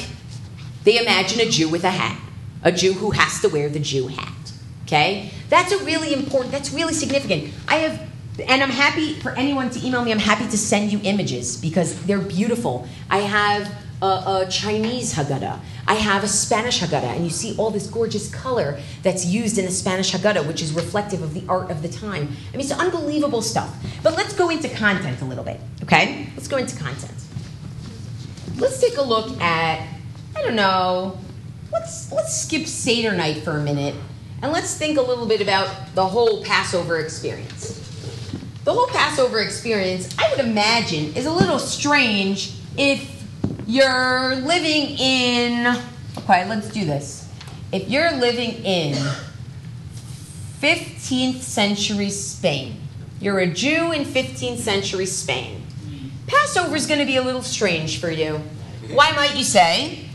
[0.83, 2.19] they imagine a Jew with a hat.
[2.63, 4.51] A Jew who has to wear the Jew hat.
[4.83, 5.31] Okay?
[5.49, 7.53] That's a really important, that's really significant.
[7.67, 10.99] I have, and I'm happy for anyone to email me, I'm happy to send you
[11.03, 12.87] images because they're beautiful.
[13.09, 13.71] I have
[14.01, 15.59] a, a Chinese Haggadah.
[15.87, 19.65] I have a Spanish Haggadah, and you see all this gorgeous color that's used in
[19.65, 22.27] the Spanish Haggadah, which is reflective of the art of the time.
[22.53, 23.73] I mean, it's unbelievable stuff.
[24.03, 26.27] But let's go into content a little bit, okay?
[26.35, 27.13] Let's go into content.
[28.57, 29.87] Let's take a look at,
[30.35, 31.17] I don't know,
[31.71, 33.95] let's let's skip Seder night for a minute,
[34.41, 37.84] and let's think a little bit about the whole Passover experience.
[38.65, 43.23] The whole Passover experience, I would imagine, is a little strange if
[43.67, 45.77] you're living in.
[46.17, 47.29] Okay, let's do this.
[47.71, 48.95] If you're living in
[50.61, 52.81] 15th century Spain,
[53.21, 55.61] you're a Jew in 15th century Spain.
[56.25, 58.41] Passover is going to be a little strange for you.
[58.89, 60.09] Why might you say?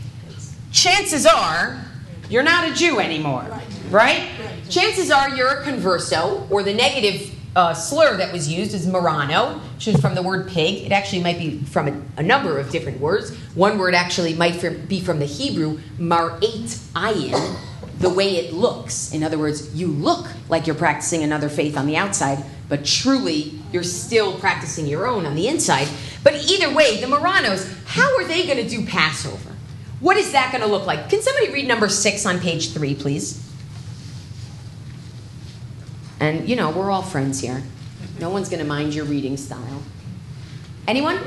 [0.73, 1.85] Chances are
[2.29, 3.45] you're not a Jew anymore,
[3.89, 4.27] right?
[4.67, 9.59] Chances are you're a converso, or the negative uh, slur that was used is Marrano,
[9.75, 10.85] which is from the word pig.
[10.85, 13.35] It actually might be from a, a number of different words.
[13.55, 17.57] One word actually might fr- be from the Hebrew mar'et ayin,
[17.99, 19.13] the way it looks.
[19.13, 23.59] In other words, you look like you're practicing another faith on the outside, but truly
[23.73, 25.89] you're still practicing your own on the inside.
[26.23, 29.49] But either way, the Marranos, how are they going to do Passover?
[29.99, 31.09] What is that going to look like?
[31.09, 33.50] Can somebody read number six on page three, please?
[36.21, 37.63] And you know, we're all friends here.
[38.19, 39.81] No one's going to mind your reading style.
[40.87, 41.19] Anyone?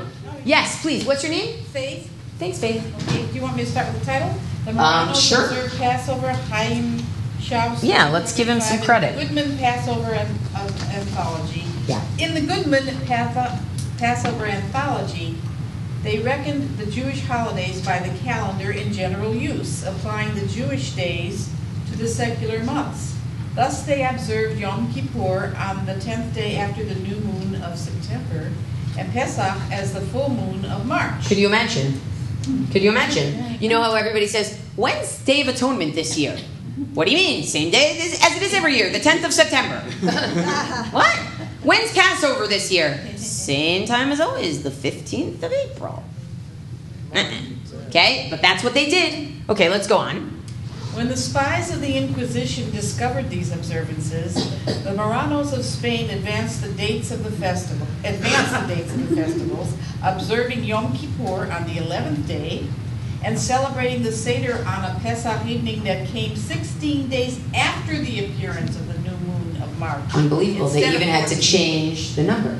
[0.45, 1.05] Yes, please.
[1.05, 1.63] What's your name?
[1.65, 2.09] Faith.
[2.39, 2.81] Thanks, Faith.
[3.09, 4.33] Okay, do you want me to start with the title?
[4.65, 5.69] The Um, sure.
[5.77, 6.99] Passover, Chaim
[7.41, 7.83] Schauss.
[7.83, 9.17] Yeah, let's give him some credit.
[9.19, 11.63] Goodman Passover uh, Anthology.
[11.87, 12.01] Yeah.
[12.17, 15.35] In the Goodman Passover Anthology,
[16.03, 21.49] they reckoned the Jewish holidays by the calendar in general use, applying the Jewish days
[21.91, 23.14] to the secular months.
[23.55, 28.51] Thus, they observed Yom Kippur on the tenth day after the new moon of September,
[28.97, 31.25] and Pesach as the full moon of March.
[31.27, 31.93] Could you imagine?
[31.93, 32.65] Hmm.
[32.65, 33.57] Could you imagine?
[33.61, 36.37] You know how everybody says, when's Day of Atonement this year?
[36.93, 37.43] What do you mean?
[37.43, 39.79] Same day as as it is every year, the 10th of September.
[40.91, 41.15] what?
[41.63, 42.99] When's Passover this year?
[43.15, 46.03] Same time as always, the 15th of April.
[47.13, 47.87] Uh-uh.
[47.87, 49.31] Okay, but that's what they did.
[49.49, 50.34] Okay, let's go on.
[50.95, 54.33] When the spies of the Inquisition discovered these observances,
[54.65, 59.15] the Marranos of Spain advanced the dates of the festival, advanced the dates of the
[59.17, 62.65] festivals, observing Yom Kippur on the eleventh day,
[63.25, 68.77] and celebrating the Seder on a Pesach evening that came sixteen days after the appearance
[68.77, 69.99] of the new moon of March.
[70.13, 70.69] Unbelievable.
[70.69, 72.57] They instead of even had to change the number,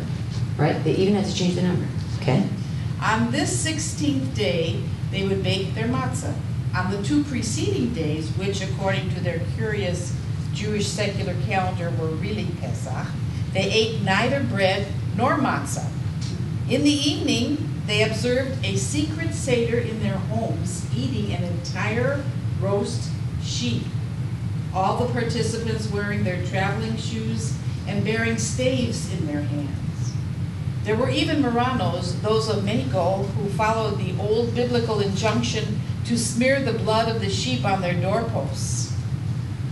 [0.58, 0.84] right?
[0.84, 1.88] They even had to change the number.
[2.18, 2.46] Okay.
[3.02, 6.36] On this sixteenth day, they would bake their matzah.
[6.76, 10.14] On the two preceding days, which according to their curious
[10.54, 13.08] Jewish secular calendar were really Pesach,
[13.54, 14.86] they ate neither bread
[15.16, 15.90] nor matzah.
[16.70, 22.22] In the evening, they observed a secret Seder in their homes, eating an entire
[22.60, 23.10] roast
[23.42, 23.84] sheep.
[24.74, 27.58] All the participants wearing their traveling shoes
[27.88, 30.14] and bearing staves in their hands.
[30.84, 36.62] There were even Marranos, those of Mexico, who followed the old biblical injunction to smear
[36.62, 38.92] the blood of the sheep on their doorposts.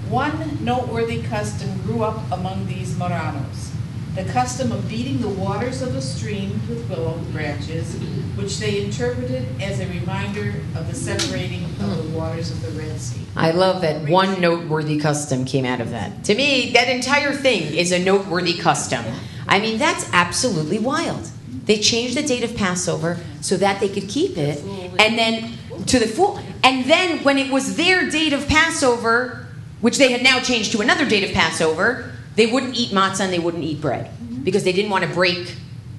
[0.09, 3.73] One noteworthy custom grew up among these Marranos
[4.15, 7.95] the custom of beating the waters of a stream with willow branches,
[8.35, 12.99] which they interpreted as a reminder of the separating of the waters of the Red
[12.99, 13.25] Sea.
[13.35, 16.25] I love that one noteworthy custom came out of that.
[16.25, 19.03] To me, that entire thing is a noteworthy custom.
[19.47, 21.31] I mean, that's absolutely wild.
[21.65, 24.59] They changed the date of Passover so that they could keep it.
[24.99, 25.53] And then
[25.87, 26.39] to the full.
[26.63, 29.47] And then when it was their date of Passover,
[29.81, 33.33] which they had now changed to another date of Passover, they wouldn't eat matzah and
[33.33, 34.09] they wouldn't eat bread
[34.43, 35.55] because they didn't want to break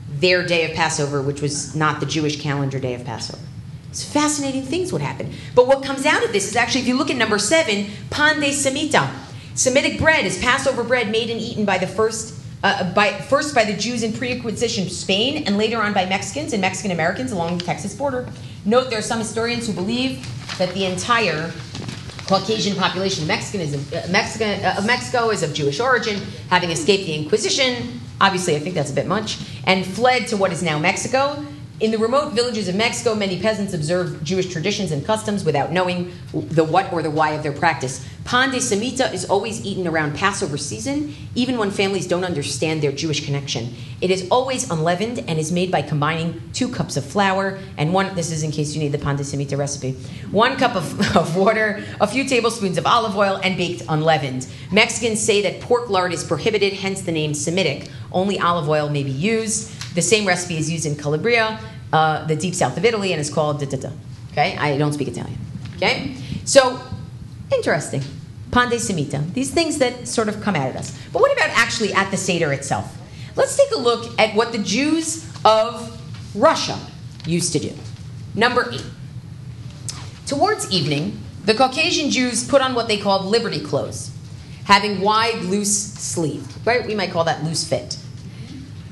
[0.09, 3.43] their day of Passover, which was not the Jewish calendar day of Passover.
[3.91, 5.33] It's fascinating things would happen.
[5.55, 8.41] But what comes out of this is actually, if you look at number seven, pan
[8.41, 9.09] de semita.
[9.55, 13.65] Semitic bread is Passover bread made and eaten by the first, uh, by, first by
[13.65, 17.65] the Jews in pre-Inquisition Spain, and later on by Mexicans and Mexican Americans along the
[17.65, 18.29] Texas border.
[18.67, 20.27] Note there are some historians who believe
[20.59, 21.53] that the entire
[22.27, 27.15] Caucasian population of uh, Mexican, uh, of Mexico is of Jewish origin, having escaped the
[27.15, 28.01] Inquisition.
[28.23, 31.45] Obviously, I think that's a bit much, and fled to what is now Mexico.
[31.81, 36.13] In the remote villages of Mexico, many peasants observe Jewish traditions and customs without knowing
[36.33, 38.09] the what or the why of their practice.
[38.25, 42.91] Pan de semita is always eaten around Passover season, even when families don't understand their
[42.91, 43.75] Jewish connection.
[44.01, 48.15] It is always unleavened and is made by combining two cups of flour and one,
[48.15, 49.93] this is in case you need the pan de semita recipe,
[50.31, 54.47] one cup of, of water, a few tablespoons of olive oil, and baked unleavened.
[54.73, 57.91] Mexicans say that pork lard is prohibited, hence the name Semitic.
[58.11, 59.95] Only olive oil may be used.
[59.95, 61.61] The same recipe is used in Calabria,
[61.93, 63.91] uh, the deep south of Italy, and it's called da da da.
[64.33, 65.39] Okay, I don't speak Italian.
[65.77, 66.81] Okay, so
[67.55, 68.03] interesting.
[68.51, 69.33] Pan de semita.
[69.35, 70.99] These things that sort of come out at us.
[71.13, 72.97] But what about actually at the Seder itself?
[73.37, 76.01] Let's take a look at what the Jews of
[76.35, 76.79] Russia
[77.27, 77.73] used to do.
[78.35, 78.85] Number eight.
[80.27, 84.11] Towards evening, the Caucasian Jews put on what they called liberty clothes,
[84.65, 86.47] having wide, loose sleeve.
[86.67, 86.87] Right?
[86.87, 87.99] We might call that loose fit.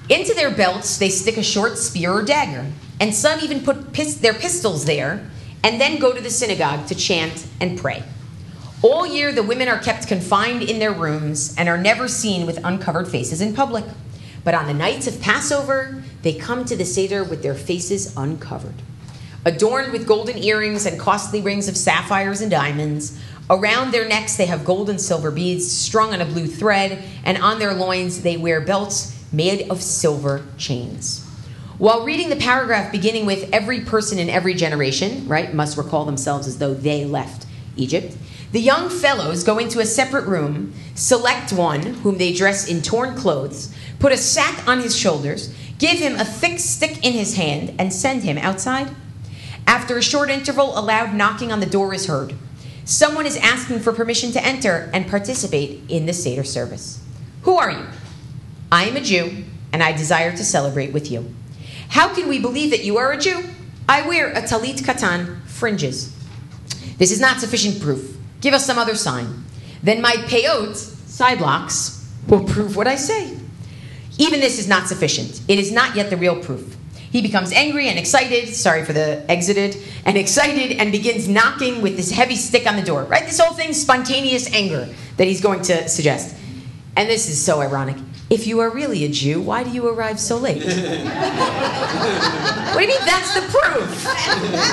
[0.08, 2.70] Into their belts, they stick a short spear or dagger,
[3.00, 5.30] and some even put pis- their pistols there
[5.64, 8.02] and then go to the synagogue to chant and pray.
[8.82, 12.64] All year, the women are kept confined in their rooms and are never seen with
[12.64, 13.84] uncovered faces in public.
[14.42, 18.74] But on the nights of Passover, they come to the Seder with their faces uncovered.
[19.44, 24.46] Adorned with golden earrings and costly rings of sapphires and diamonds, around their necks they
[24.46, 28.36] have gold and silver beads strung on a blue thread, and on their loins they
[28.36, 31.24] wear belts made of silver chains.
[31.78, 36.48] While reading the paragraph beginning with every person in every generation, right, must recall themselves
[36.48, 38.16] as though they left Egypt,
[38.52, 43.16] the young fellows go into a separate room, select one whom they dress in torn
[43.16, 47.74] clothes, put a sack on his shoulders, give him a thick stick in his hand,
[47.78, 48.90] and send him outside.
[49.66, 52.34] After a short interval, a loud knocking on the door is heard.
[52.84, 57.02] Someone is asking for permission to enter and participate in the Seder service.
[57.42, 57.86] Who are you?
[58.70, 61.34] I am a Jew, and I desire to celebrate with you.
[61.88, 63.44] How can we believe that you are a Jew?
[63.88, 66.14] I wear a talit katan, fringes.
[66.98, 68.18] This is not sufficient proof.
[68.42, 69.44] Give us some other sign.
[69.82, 73.38] Then my peyot, side locks, will prove what I say.
[74.18, 75.40] Even this is not sufficient.
[75.48, 76.76] It is not yet the real proof.
[77.10, 81.96] He becomes angry and excited, sorry for the exited, and excited and begins knocking with
[81.96, 83.04] this heavy stick on the door.
[83.04, 83.24] Right?
[83.24, 86.36] This whole thing, spontaneous anger that he's going to suggest.
[86.96, 87.96] And this is so ironic.
[88.32, 90.64] If you are really a Jew, why do you arrive so late?
[90.64, 90.74] what
[92.74, 94.04] do you mean that's the proof?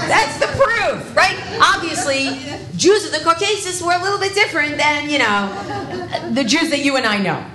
[0.07, 1.35] That's the proof, right?
[1.61, 2.39] Obviously,
[2.77, 6.85] Jews of the Caucasus were a little bit different than, you know, the Jews that
[6.85, 7.45] you and I know.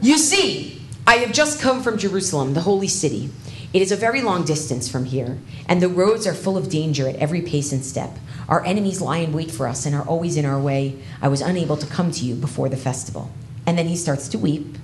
[0.00, 3.28] You see, I have just come from Jerusalem, the holy city.
[3.74, 5.36] It is a very long distance from here,
[5.68, 8.16] and the roads are full of danger at every pace and step.
[8.48, 11.02] Our enemies lie in wait for us and are always in our way.
[11.20, 13.30] I was unable to come to you before the festival.
[13.66, 14.76] And then he starts to weep,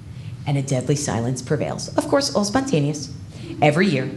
[0.46, 1.94] and a deadly silence prevails.
[1.96, 3.12] Of course, all spontaneous.
[3.60, 4.10] Every year.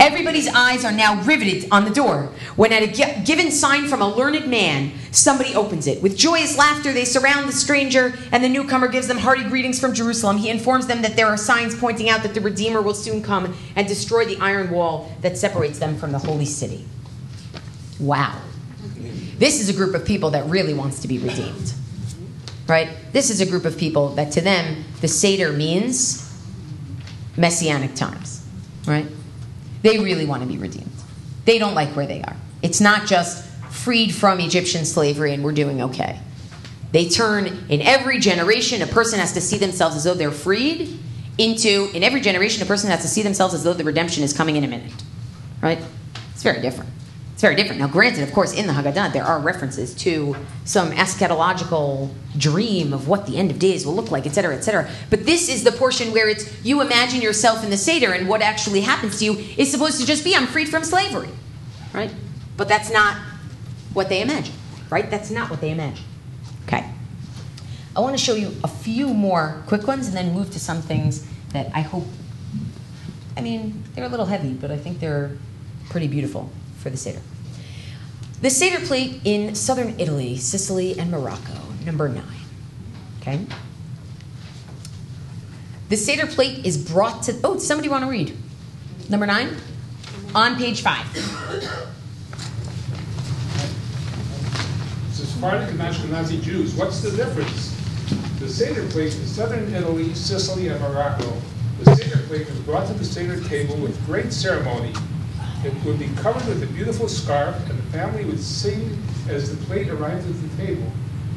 [0.00, 2.32] Everybody's eyes are now riveted on the door.
[2.56, 6.02] When at a gi- given sign from a learned man, somebody opens it.
[6.02, 9.94] With joyous laughter, they surround the stranger, and the newcomer gives them hearty greetings from
[9.94, 10.38] Jerusalem.
[10.38, 13.54] He informs them that there are signs pointing out that the Redeemer will soon come
[13.76, 16.84] and destroy the iron wall that separates them from the holy city.
[18.00, 18.40] Wow.
[19.38, 21.72] This is a group of people that really wants to be redeemed
[22.68, 22.90] right?
[23.12, 26.24] This is a group of people that to them, the Seder means
[27.36, 28.46] messianic times,
[28.86, 29.06] right?
[29.82, 30.90] They really want to be redeemed.
[31.44, 32.36] They don't like where they are.
[32.62, 36.20] It's not just freed from Egyptian slavery and we're doing okay.
[36.92, 40.98] They turn in every generation, a person has to see themselves as though they're freed,
[41.38, 44.32] into, in every generation, a person has to see themselves as though the redemption is
[44.32, 44.92] coming in a minute,
[45.62, 45.78] right?
[46.32, 46.90] It's very different.
[47.38, 47.78] It's very different.
[47.80, 50.34] Now, granted, of course, in the Haggadah, there are references to
[50.64, 54.90] some eschatological dream of what the end of days will look like, etc., etc.
[55.08, 58.42] But this is the portion where it's you imagine yourself in the Seder, and what
[58.42, 61.28] actually happens to you is supposed to just be I'm freed from slavery,
[61.94, 62.12] right?
[62.56, 63.16] But that's not
[63.92, 64.56] what they imagine,
[64.90, 65.08] right?
[65.08, 66.06] That's not what they imagine.
[66.66, 66.90] Okay.
[67.94, 70.82] I want to show you a few more quick ones and then move to some
[70.82, 72.08] things that I hope.
[73.36, 75.36] I mean, they're a little heavy, but I think they're
[75.88, 76.50] pretty beautiful
[76.88, 77.20] for the Seder.
[78.40, 82.24] The Seder plate in southern Italy, Sicily, and Morocco, number nine.
[83.20, 83.44] Okay?
[85.88, 87.38] The Seder plate is brought to.
[87.44, 88.36] Oh, somebody want to read?
[89.10, 89.56] Number nine?
[90.34, 91.06] On page five.
[95.12, 97.74] Sephardic and Ashkenazi Jews, what's the difference?
[98.38, 101.32] The Seder plate in southern Italy, Sicily, and Morocco.
[101.80, 104.92] The Seder plate was brought to the Seder table with great ceremony.
[105.64, 108.96] It would be covered with a beautiful scarf, and the family would sing
[109.28, 110.90] as the plate arrived at the table.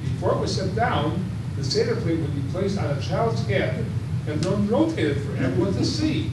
[0.03, 1.25] Before it was set down,
[1.57, 3.83] the Seder plate would be placed on a child's head
[4.27, 6.29] and then rotated for everyone to see.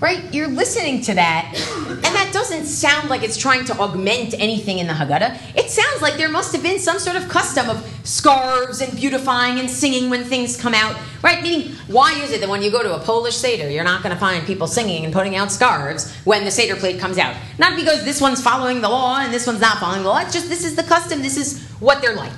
[0.00, 0.32] Right?
[0.32, 4.86] You're listening to that, and that doesn't sound like it's trying to augment anything in
[4.86, 5.38] the Haggadah.
[5.54, 9.58] It sounds like there must have been some sort of custom of scarves and beautifying
[9.58, 10.96] and singing when things come out.
[11.22, 11.42] Right?
[11.42, 14.14] Meaning, why is it that when you go to a Polish Seder, you're not going
[14.14, 17.36] to find people singing and putting out scarves when the Seder plate comes out?
[17.58, 20.20] Not because this one's following the law and this one's not following the law.
[20.20, 22.32] It's just this is the custom, this is what they're like.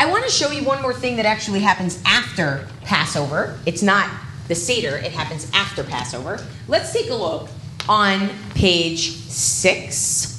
[0.00, 3.58] I want to show you one more thing that actually happens after Passover.
[3.64, 4.10] It's not
[4.48, 6.44] the Seder, it happens after Passover.
[6.68, 7.48] Let's take a look
[7.88, 10.32] on page six.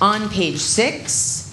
[0.00, 1.46] On page six,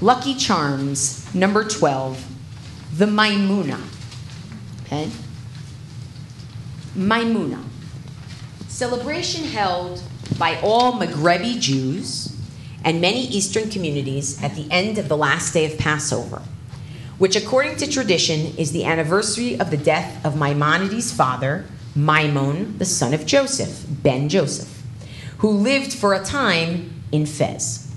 [0.00, 3.80] Lucky Charms, number 12, the Maimuna.
[4.84, 5.10] Okay?
[6.94, 7.62] Maimuna.
[8.68, 10.02] Celebration held
[10.38, 12.36] by all Maghrebi Jews
[12.84, 16.42] and many Eastern communities at the end of the last day of Passover
[17.18, 21.64] which according to tradition is the anniversary of the death of Maimonides' father,
[21.94, 24.82] Maimon, the son of Joseph, Ben Joseph,
[25.38, 27.90] who lived for a time in Fez.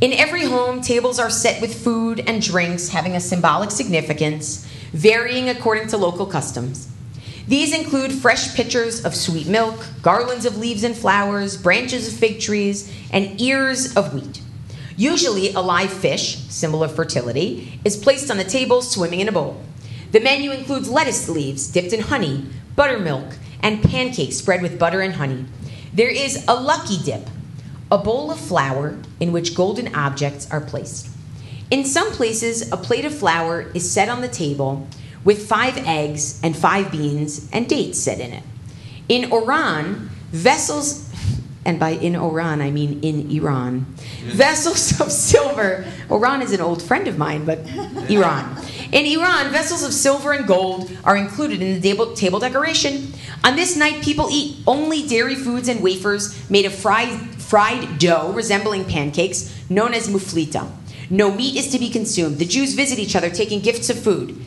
[0.00, 5.48] In every home, tables are set with food and drinks having a symbolic significance, varying
[5.48, 6.88] according to local customs.
[7.48, 12.40] These include fresh pitchers of sweet milk, garlands of leaves and flowers, branches of fig
[12.40, 14.40] trees, and ears of wheat.
[14.96, 19.32] Usually, a live fish, symbol of fertility, is placed on the table swimming in a
[19.32, 19.60] bowl.
[20.12, 25.14] The menu includes lettuce leaves dipped in honey, buttermilk, and pancakes spread with butter and
[25.14, 25.44] honey.
[25.92, 27.28] There is a lucky dip,
[27.90, 31.08] a bowl of flour in which golden objects are placed.
[31.70, 34.86] In some places, a plate of flour is set on the table
[35.24, 38.44] with five eggs and five beans and dates set in it.
[39.08, 41.05] In Oran, vessels
[41.66, 43.80] and by in Oran, I mean in Iran.
[44.22, 45.84] Vessels of silver.
[46.08, 47.58] Oran is an old friend of mine, but
[48.08, 48.56] Iran.
[48.92, 53.12] In Iran, vessels of silver and gold are included in the table, decoration.
[53.42, 57.10] On this night, people eat only dairy foods and wafers made of fried,
[57.42, 60.70] fried dough resembling pancakes, known as muflita.
[61.10, 62.38] No meat is to be consumed.
[62.38, 64.40] The Jews visit each other taking gifts of food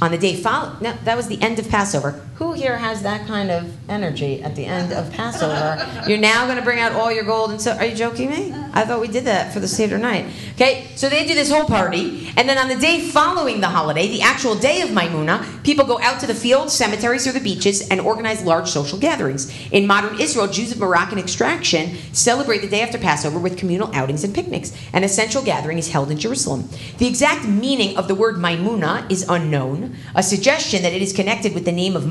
[0.00, 0.76] on the day following.
[0.80, 2.24] No, that was the end of Passover.
[2.40, 5.76] Who here has that kind of energy at the end of Passover?
[6.08, 7.72] You're now going to bring out all your gold and so.
[7.72, 8.54] Are you joking me?
[8.72, 10.24] I thought we did that for the Seder night.
[10.54, 14.08] Okay, so they do this whole party, and then on the day following the holiday,
[14.08, 17.86] the actual day of Maimuna, people go out to the fields, cemeteries, or the beaches
[17.90, 19.52] and organize large social gatherings.
[19.70, 24.24] In modern Israel, Jews of Moroccan extraction celebrate the day after Passover with communal outings
[24.24, 24.74] and picnics.
[24.94, 26.70] An essential gathering is held in Jerusalem.
[26.96, 29.94] The exact meaning of the word Maimuna is unknown.
[30.14, 32.06] A suggestion that it is connected with the name of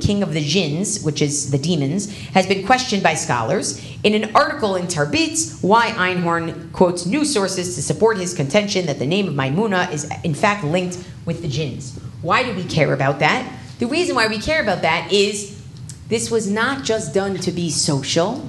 [0.00, 3.80] King of the jinns, which is the demons, has been questioned by scholars.
[4.02, 5.90] In an article in Tarbiz, Y.
[5.96, 10.34] Einhorn quotes new sources to support his contention that the name of Maimuna is in
[10.34, 11.98] fact linked with the jinns.
[12.22, 13.50] Why do we care about that?
[13.78, 15.62] The reason why we care about that is
[16.08, 18.48] this was not just done to be social,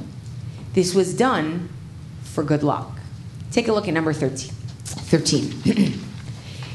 [0.74, 1.70] this was done
[2.24, 2.98] for good luck.
[3.52, 4.50] Take a look at number 13.
[4.84, 6.02] 13.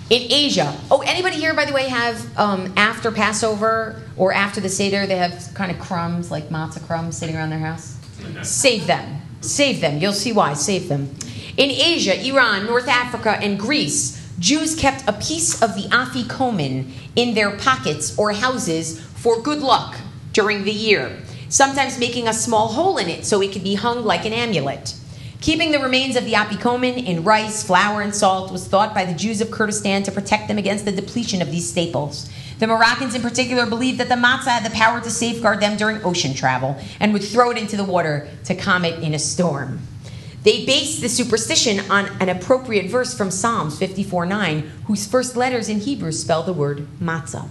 [0.09, 4.69] In Asia, oh, anybody here, by the way, have um, after Passover or after the
[4.69, 7.97] Seder, they have kind of crumbs, like matzah crumbs, sitting around their house?
[8.43, 9.21] Save them.
[9.41, 9.99] Save them.
[9.99, 10.55] You'll see why.
[10.55, 11.11] Save them.
[11.57, 17.35] In Asia, Iran, North Africa, and Greece, Jews kept a piece of the afikomen in
[17.35, 19.97] their pockets or houses for good luck
[20.33, 24.05] during the year, sometimes making a small hole in it so it could be hung
[24.05, 24.95] like an amulet.
[25.47, 29.15] Keeping the remains of the apikomen in rice, flour, and salt was thought by the
[29.15, 32.29] Jews of Kurdistan to protect them against the depletion of these staples.
[32.59, 36.03] The Moroccans, in particular, believed that the matzah had the power to safeguard them during
[36.03, 39.79] ocean travel and would throw it into the water to calm it in a storm.
[40.43, 45.79] They based the superstition on an appropriate verse from Psalms 54:9, whose first letters in
[45.79, 47.49] Hebrew spell the word matzah.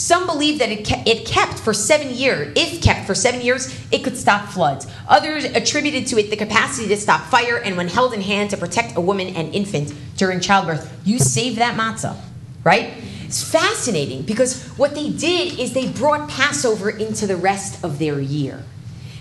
[0.00, 2.54] Some believe that it, ke- it kept for seven years.
[2.56, 4.86] If kept for seven years, it could stop floods.
[5.06, 8.56] Others attributed to it the capacity to stop fire and, when held in hand, to
[8.56, 10.90] protect a woman and infant during childbirth.
[11.04, 12.16] You save that matzah,
[12.64, 12.94] right?
[13.26, 18.18] It's fascinating because what they did is they brought Passover into the rest of their
[18.18, 18.64] year.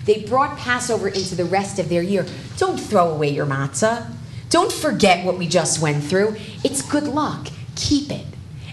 [0.05, 2.25] They brought Passover into the rest of their year.
[2.55, 4.09] Don't throw away your matzah.
[4.49, 6.37] Don't forget what we just went through.
[6.63, 7.49] It's good luck.
[7.75, 8.25] Keep it.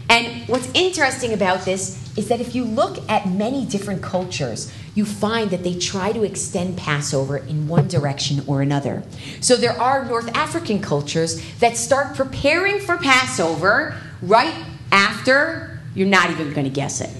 [0.08, 5.04] And what's interesting about this is that if you look at many different cultures, you
[5.04, 9.02] find that they try to extend Passover in one direction or another.
[9.40, 14.54] So there are North African cultures that start preparing for Passover right
[14.92, 17.10] after, you're not even going to guess it.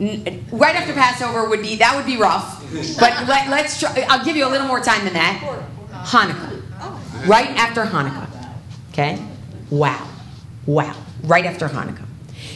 [0.00, 2.60] N- Right after Passover would be, that would be rough.
[3.00, 5.40] But let, let's try, I'll give you a little more time than that.
[6.04, 6.62] Hanukkah.
[6.80, 7.24] Oh.
[7.26, 8.28] Right after Hanukkah.
[8.92, 9.18] Okay?
[9.70, 10.06] Wow.
[10.66, 10.94] Wow.
[11.24, 12.06] Right after Hanukkah.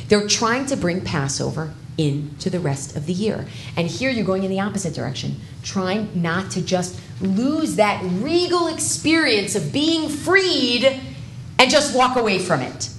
[0.09, 3.47] They're trying to bring Passover into the rest of the year.
[3.77, 8.69] And here you're going in the opposite direction, trying not to just lose that regal
[8.69, 11.01] experience of being freed
[11.59, 12.91] and just walk away from it.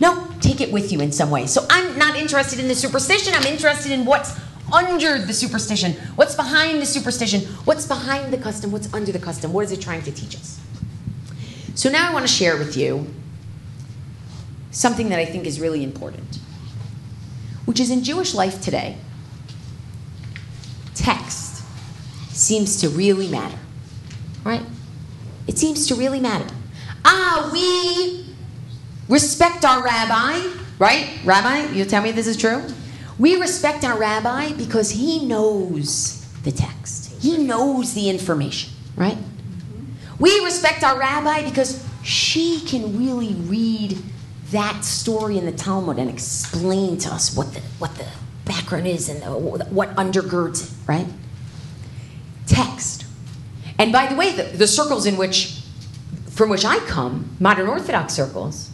[0.00, 1.46] No, take it with you in some way.
[1.46, 4.38] So I'm not interested in the superstition, I'm interested in what's
[4.72, 5.92] under the superstition.
[6.16, 7.42] What's behind the superstition?
[7.64, 8.70] What's behind the custom?
[8.70, 9.52] What's under the custom?
[9.52, 10.60] What is it trying to teach us?
[11.74, 13.06] So now I want to share with you
[14.70, 16.38] something that I think is really important,
[17.64, 18.96] which is in Jewish life today,
[20.94, 21.62] text
[22.30, 23.58] seems to really matter,
[24.44, 24.62] right?
[25.46, 26.46] It seems to really matter.
[27.04, 28.26] Ah, we
[29.08, 30.46] respect our rabbi,
[30.78, 31.08] right?
[31.24, 32.62] Rabbi, you tell me this is true?
[33.18, 39.18] We respect our rabbi because he knows the text, he knows the information, right?
[40.20, 43.98] We respect our rabbi because she can really read
[44.50, 48.06] that story in the Talmud and explain to us what the, what the
[48.44, 51.06] background is and the, what undergirds it, right?
[52.46, 53.04] Text.
[53.78, 55.62] And by the way, the, the circles in which,
[56.30, 58.70] from which I come, modern Orthodox circles,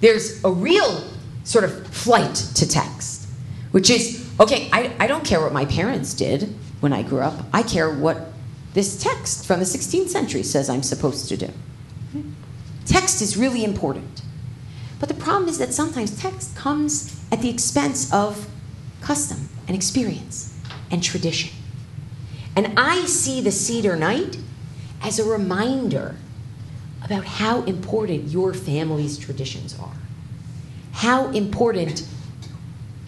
[0.00, 1.02] there's a real
[1.44, 3.28] sort of flight to text,
[3.70, 7.46] which is okay, I, I don't care what my parents did when I grew up,
[7.52, 8.32] I care what
[8.74, 11.48] this text from the 16th century says I'm supposed to do.
[12.84, 14.22] Text is really important.
[14.98, 18.48] But the problem is that sometimes text comes at the expense of
[19.00, 20.58] custom and experience
[20.90, 21.50] and tradition.
[22.54, 24.38] And I see the Seder night
[25.02, 26.16] as a reminder
[27.04, 29.92] about how important your family's traditions are,
[30.92, 32.08] how important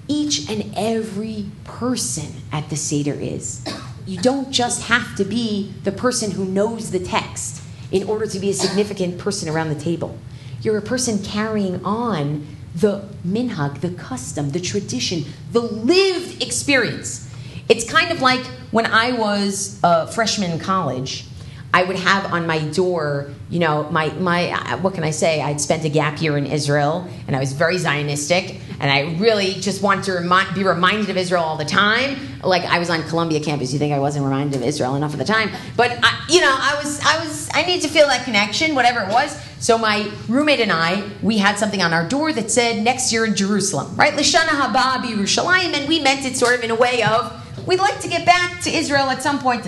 [0.06, 3.64] each and every person at the Seder is.
[4.06, 8.38] You don't just have to be the person who knows the text in order to
[8.38, 10.18] be a significant person around the table.
[10.60, 17.32] You're a person carrying on the minhag, the custom, the tradition, the lived experience.
[17.68, 21.26] It's kind of like when I was a freshman in college,
[21.72, 25.42] I would have on my door, you know, my, my uh, what can I say?
[25.42, 29.52] I'd spent a gap year in Israel and I was very Zionistic and I really
[29.54, 32.16] just wanted to be reminded of Israel all the time.
[32.42, 35.18] Like I was on Columbia campus, you think I wasn't reminded of Israel enough of
[35.18, 35.50] the time?
[35.76, 39.02] But I, you know, I was, I was, I need to feel that connection, whatever
[39.02, 39.38] it was.
[39.60, 43.24] So my roommate and I, we had something on our door that said next year
[43.24, 44.14] in Jerusalem, right?
[44.14, 48.00] Lashana haba Yerushalayim, and we meant it sort of in a way of we'd like
[48.00, 49.66] to get back to Israel at some point.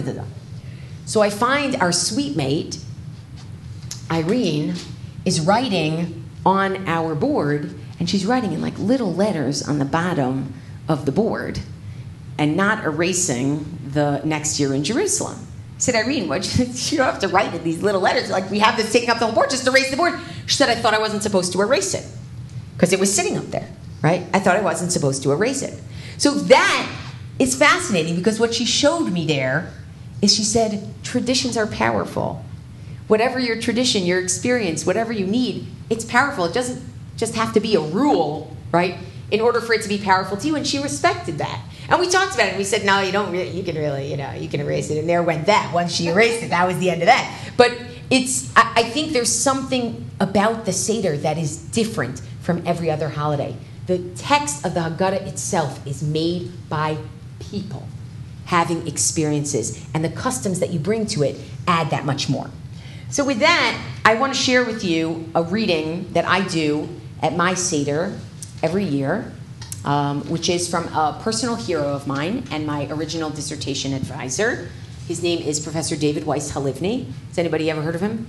[1.06, 2.78] So I find our suite mate,
[4.10, 4.74] Irene,
[5.24, 10.54] is writing on our board, and she's writing in like little letters on the bottom
[10.88, 11.60] of the board
[12.38, 15.46] and not erasing the next year in Jerusalem.
[15.80, 16.44] Said, Irene, what
[16.92, 18.30] you don't have to write in these little letters.
[18.30, 20.20] Like we have this taking up the whole board, just to erase the board.
[20.46, 22.06] She said, I thought I wasn't supposed to erase it.
[22.74, 23.68] Because it was sitting up there,
[24.02, 24.26] right?
[24.32, 25.80] I thought I wasn't supposed to erase it.
[26.18, 26.90] So that
[27.38, 29.72] is fascinating because what she showed me there
[30.22, 32.44] is she said, traditions are powerful.
[33.06, 36.44] Whatever your tradition, your experience, whatever you need, it's powerful.
[36.44, 36.82] It doesn't
[37.16, 38.96] just have to be a rule, right?
[39.30, 40.56] In order for it to be powerful to you.
[40.56, 41.62] And she respected that.
[41.90, 42.56] And we talked about it.
[42.56, 44.98] We said, no, you don't really, you can really, you know, you can erase it.
[44.98, 45.72] And there went that.
[45.74, 47.50] Once she erased it, that was the end of that.
[47.56, 47.76] But
[48.10, 53.08] it's, I, I think there's something about the Seder that is different from every other
[53.08, 53.56] holiday.
[53.86, 56.96] The text of the Haggadah itself is made by
[57.40, 57.88] people
[58.46, 61.36] having experiences, and the customs that you bring to it
[61.68, 62.50] add that much more.
[63.08, 66.88] So, with that, I want to share with you a reading that I do
[67.22, 68.18] at my Seder
[68.62, 69.32] every year,
[69.84, 74.68] um, which is from a personal hero of mine and my original dissertation advisor.
[75.08, 77.06] His name is Professor David Weiss Halivni.
[77.28, 78.26] Has anybody ever heard of him?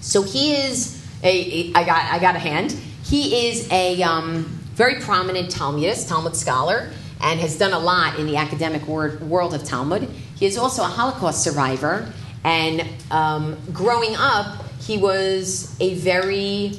[0.00, 2.72] So he is a, a I got I got a hand.
[3.04, 4.44] He is a um,
[4.74, 6.90] very prominent Talmudist, Talmud scholar,
[7.20, 10.08] and has done a lot in the academic wor- world of Talmud.
[10.36, 12.12] He is also a Holocaust survivor,
[12.42, 16.72] and um, growing up, he was a very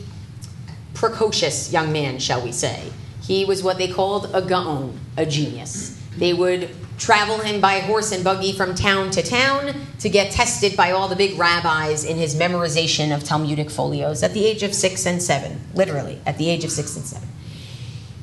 [0.94, 2.92] precocious young man, shall we say.
[3.28, 6.00] He was what they called a gaon, a genius.
[6.18, 10.78] They would travel him by horse and buggy from town to town to get tested
[10.78, 14.74] by all the big rabbis in his memorization of Talmudic folios at the age of
[14.74, 17.28] six and seven, literally, at the age of six and seven.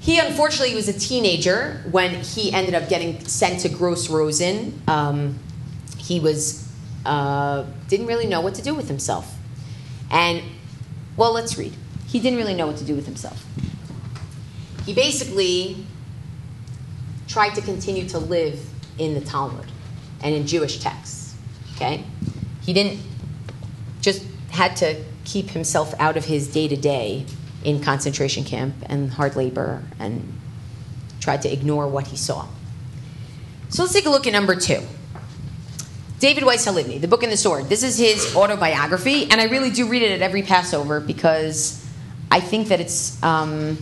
[0.01, 4.81] He unfortunately was a teenager when he ended up getting sent to Gross Rosen.
[4.89, 5.39] Um,
[5.99, 6.69] he was
[7.05, 9.33] uh, didn't really know what to do with himself,
[10.11, 10.43] and
[11.17, 11.73] well, let's read.
[12.09, 13.45] He didn't really know what to do with himself.
[14.85, 15.87] He basically
[17.29, 18.61] tried to continue to live
[18.99, 19.67] in the Talmud
[20.23, 21.35] and in Jewish texts.
[21.75, 22.05] Okay,
[22.61, 23.01] he didn't
[24.01, 27.25] just had to keep himself out of his day to day
[27.65, 30.39] in concentration camp and hard labor and
[31.21, 32.47] tried to ignore what he saw.
[33.69, 34.81] So let's take a look at number two.
[36.19, 37.69] David Weiss Halivni, The Book and the Sword.
[37.69, 41.85] This is his autobiography, and I really do read it at every Passover because
[42.31, 43.77] I think that it's, um,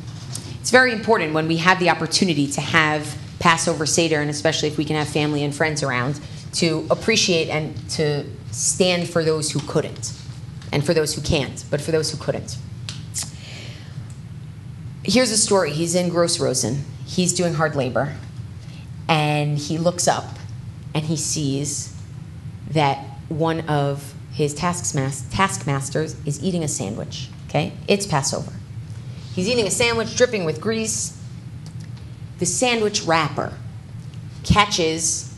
[0.61, 4.77] it's very important when we have the opportunity to have Passover Seder, and especially if
[4.77, 6.21] we can have family and friends around,
[6.55, 10.13] to appreciate and to stand for those who couldn't,
[10.73, 12.59] and for those who can't, but for those who couldn't.
[15.03, 15.73] Here's a story.
[15.73, 16.85] He's in Gross Rosen.
[17.07, 18.15] He's doing hard labor,
[19.09, 20.39] and he looks up
[20.95, 21.95] and he sees
[22.71, 22.99] that
[23.29, 27.29] one of his taskmas- taskmasters is eating a sandwich.
[27.49, 27.73] Okay?
[27.89, 28.53] It's Passover.
[29.35, 31.16] He's eating a sandwich dripping with grease.
[32.39, 33.53] The sandwich wrapper
[34.43, 35.35] catches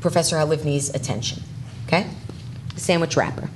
[0.00, 1.42] Professor Halivni's attention.
[1.86, 2.06] Okay?
[2.74, 3.50] The sandwich wrapper.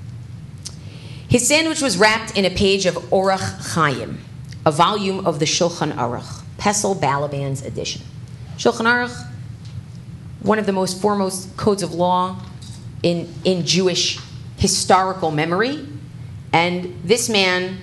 [1.28, 4.20] His sandwich was wrapped in a page of Orach Chaim,
[4.64, 8.02] a volume of the Shulchan Aruch, Pesel Balaban's edition.
[8.56, 9.26] Shulchan Aruch,
[10.40, 12.40] one of the most foremost codes of law
[13.02, 14.18] in, in Jewish
[14.56, 15.86] historical memory.
[16.52, 17.78] And this man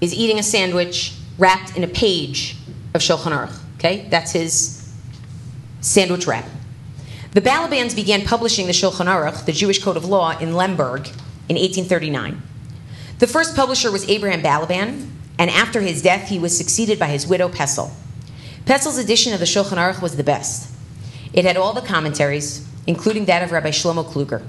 [0.00, 2.56] is eating a sandwich wrapped in a page
[2.94, 3.58] of Shulchan Aruch.
[3.76, 4.92] Okay, that's his
[5.80, 6.46] sandwich wrap.
[7.32, 11.08] The Balabans began publishing the Shulchan Aruch, the Jewish code of law, in Lemberg
[11.48, 12.40] in 1839.
[13.18, 17.26] The first publisher was Abraham Balaban, and after his death, he was succeeded by his
[17.26, 17.90] widow Pesel.
[18.66, 20.72] Pesel's edition of the Shulchan Aruch was the best.
[21.32, 24.42] It had all the commentaries, including that of Rabbi Shlomo Kluger.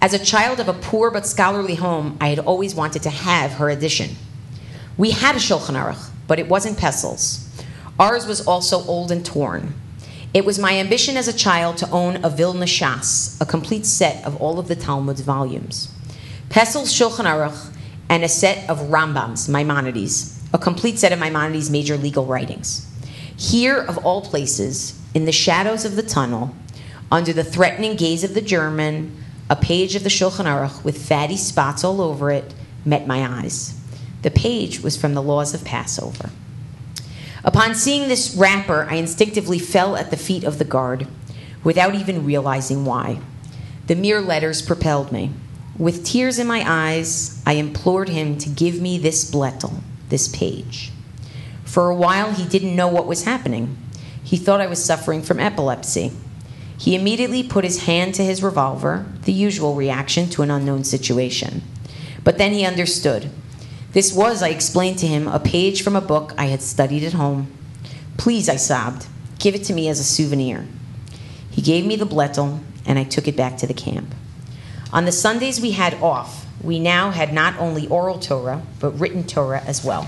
[0.00, 3.52] As a child of a poor but scholarly home, I had always wanted to have
[3.52, 4.16] her edition.
[4.98, 7.46] We had a Shulchan Aruch, but it wasn't Pesel's.
[7.98, 9.74] Ours was also old and torn.
[10.32, 14.24] It was my ambition as a child to own a Vilna Shas, a complete set
[14.24, 15.92] of all of the Talmud's volumes.
[16.48, 17.74] Pesel's Shulchan Aruch
[18.08, 22.86] and a set of Rambam's, Maimonides, a complete set of Maimonides' major legal writings.
[23.36, 26.54] Here, of all places, in the shadows of the tunnel,
[27.12, 31.36] under the threatening gaze of the German, a page of the Shulchan Aruch with fatty
[31.36, 33.78] spots all over it met my eyes.
[34.22, 36.30] The page was from the laws of Passover.
[37.44, 41.06] Upon seeing this wrapper, I instinctively fell at the feet of the guard,
[41.62, 43.20] without even realizing why.
[43.86, 45.30] The mere letters propelled me.
[45.78, 50.90] With tears in my eyes, I implored him to give me this blettel, this page.
[51.64, 53.76] For a while, he didn't know what was happening.
[54.24, 56.12] He thought I was suffering from epilepsy.
[56.78, 61.62] He immediately put his hand to his revolver, the usual reaction to an unknown situation.
[62.24, 63.30] But then he understood.
[63.96, 67.14] This was, I explained to him, a page from a book I had studied at
[67.14, 67.50] home.
[68.18, 69.06] Please, I sobbed,
[69.38, 70.66] give it to me as a souvenir.
[71.50, 74.14] He gave me the blettel, and I took it back to the camp.
[74.92, 79.24] On the Sundays we had off, we now had not only oral Torah, but written
[79.24, 80.02] Torah as well.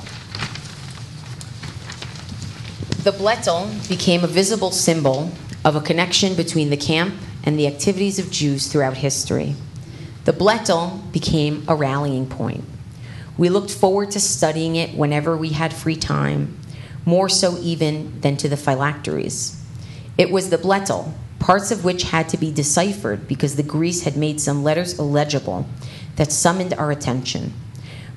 [3.04, 5.32] The blettel became a visible symbol
[5.64, 9.54] of a connection between the camp and the activities of Jews throughout history.
[10.26, 12.64] The blettel became a rallying point.
[13.38, 16.58] We looked forward to studying it whenever we had free time,
[17.06, 19.62] more so even than to the phylacteries.
[20.18, 24.16] It was the blettel, parts of which had to be deciphered because the grease had
[24.16, 25.66] made some letters illegible,
[26.16, 27.52] that summoned our attention.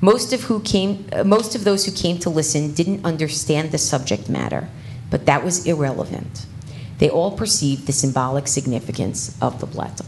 [0.01, 3.77] Most of, who came, uh, most of those who came to listen didn't understand the
[3.77, 4.67] subject matter,
[5.11, 6.47] but that was irrelevant.
[6.97, 10.07] They all perceived the symbolic significance of the blettel.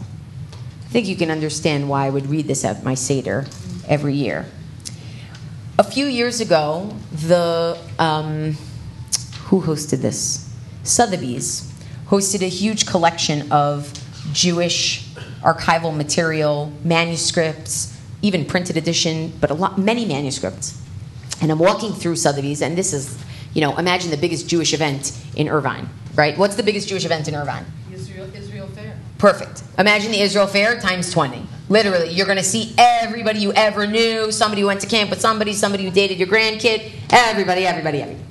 [0.84, 3.46] I think you can understand why I would read this at my Seder
[3.88, 4.46] every year.
[5.76, 8.56] A few years ago, the um,
[9.46, 10.48] who hosted this?
[10.84, 11.68] Sotheby's
[12.06, 13.92] hosted a huge collection of
[14.32, 15.04] Jewish
[15.42, 20.80] archival material, manuscripts, even printed edition, but a lot, many manuscripts.
[21.42, 23.18] And I'm walking through Sotheby's, and this is,
[23.52, 26.38] you know, imagine the biggest Jewish event in Irvine, right?
[26.38, 27.66] What's the biggest Jewish event in Irvine?
[27.92, 28.96] Israel, Israel Fair.
[29.18, 29.64] Perfect.
[29.76, 31.44] Imagine the Israel Fair times 20.
[31.74, 35.20] Literally, you're going to see everybody you ever knew, somebody who went to camp with
[35.20, 38.24] somebody, somebody who dated your grandkid, everybody, everybody, everybody.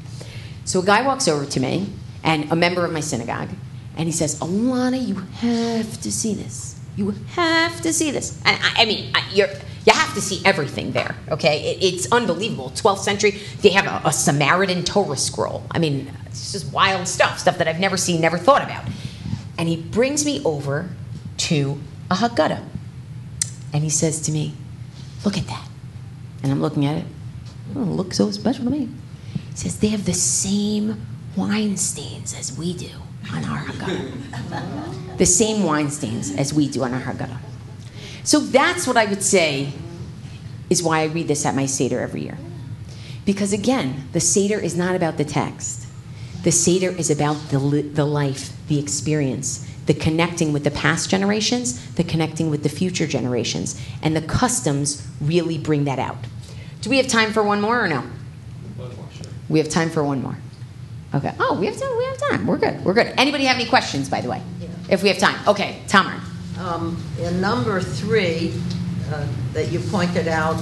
[0.63, 1.89] So a guy walks over to me,
[2.23, 3.49] and a member of my synagogue,
[3.97, 6.79] and he says, Ilana, you have to see this.
[6.95, 8.41] You have to see this.
[8.45, 9.49] And I, I mean, I, you're,
[9.85, 11.73] you have to see everything there, okay?
[11.73, 12.69] It, it's unbelievable.
[12.69, 15.63] 12th century, they have a, a Samaritan Torah scroll.
[15.69, 18.85] I mean, it's just wild stuff, stuff that I've never seen, never thought about.
[19.57, 20.87] And he brings me over
[21.39, 21.77] to
[22.09, 22.69] a Haggadah.
[23.74, 24.53] And he says to me,
[25.26, 25.67] Look at that.
[26.43, 27.05] And I'm looking at it.
[27.76, 28.89] Oh, it looks so special to me.
[29.49, 31.05] He says, They have the same
[31.36, 32.89] wine stains as we do
[33.32, 35.17] on our Haggadah.
[35.17, 37.39] the same wine stains as we do on our Haggadah.
[38.24, 39.74] So that's what I would say
[40.69, 42.38] is why I read this at my Seder every year.
[43.26, 45.88] Because again, the Seder is not about the text.
[46.43, 51.09] The Seder is about the, li- the life, the experience, the connecting with the past
[51.09, 53.79] generations, the connecting with the future generations.
[54.01, 56.17] And the customs really bring that out.
[56.81, 58.03] Do we have time for one more or no?
[59.49, 60.38] We have time for one more.
[61.13, 61.34] Okay.
[61.39, 61.97] Oh, we have time.
[61.97, 62.47] We have time.
[62.47, 62.84] We're good.
[62.84, 63.13] We're good.
[63.17, 64.41] Anybody have any questions, by the way?
[64.89, 65.47] If we have time.
[65.47, 66.19] Okay, Tamar.
[66.59, 68.53] Um, in number three,
[69.11, 70.59] uh, that you pointed out,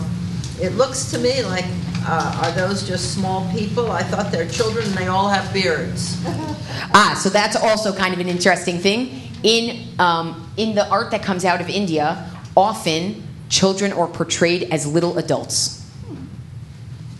[0.59, 1.65] it looks to me like,
[2.05, 3.91] uh, are those just small people?
[3.91, 6.21] I thought they're children and they all have beards.
[6.93, 9.21] Ah, so that's also kind of an interesting thing.
[9.43, 14.85] In, um, in the art that comes out of India, often children are portrayed as
[14.85, 15.85] little adults.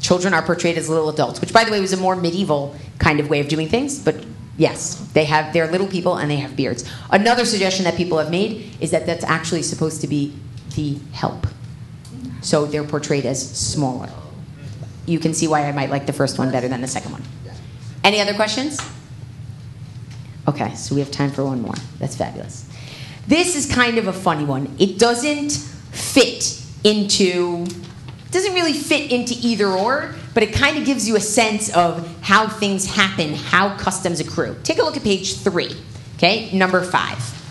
[0.02, 3.20] Children are portrayed as little adults, which, by the way, was a more medieval kind
[3.20, 4.00] of way of doing things.
[4.00, 4.26] But
[4.58, 6.90] yes, they have they're little people and they have beards.
[7.12, 10.34] Another suggestion that people have made is that that's actually supposed to be
[10.76, 11.48] the help.
[12.42, 14.10] So they're portrayed as smaller.
[15.12, 17.24] You can see why I might like the first one better than the second one.
[18.02, 18.80] Any other questions?
[20.48, 21.76] Okay, so we have time for one more.
[22.00, 22.66] That's fabulous.
[23.28, 24.74] This is kind of a funny one.
[24.80, 27.66] It doesn't fit into
[28.32, 32.08] doesn't really fit into either or, but it kind of gives you a sense of
[32.22, 34.56] how things happen, how customs accrue.
[34.64, 35.70] Take a look at page 3.
[36.16, 36.50] Okay?
[36.58, 37.42] Number 5.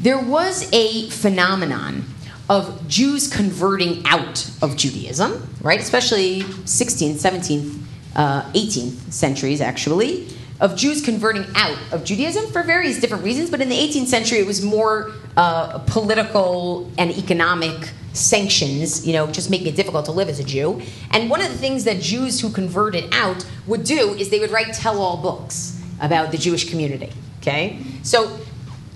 [0.00, 2.06] There was a phenomenon
[2.50, 5.78] of Jews converting out of Judaism, right?
[5.78, 7.80] Especially 16th, 17th,
[8.16, 10.26] uh, 18th centuries, actually,
[10.60, 13.50] of Jews converting out of Judaism for various different reasons.
[13.50, 19.28] But in the 18th century, it was more uh, political and economic sanctions, you know,
[19.28, 20.82] just making it difficult to live as a Jew.
[21.12, 24.50] And one of the things that Jews who converted out would do is they would
[24.50, 27.12] write tell-all books about the Jewish community.
[27.38, 28.38] Okay, so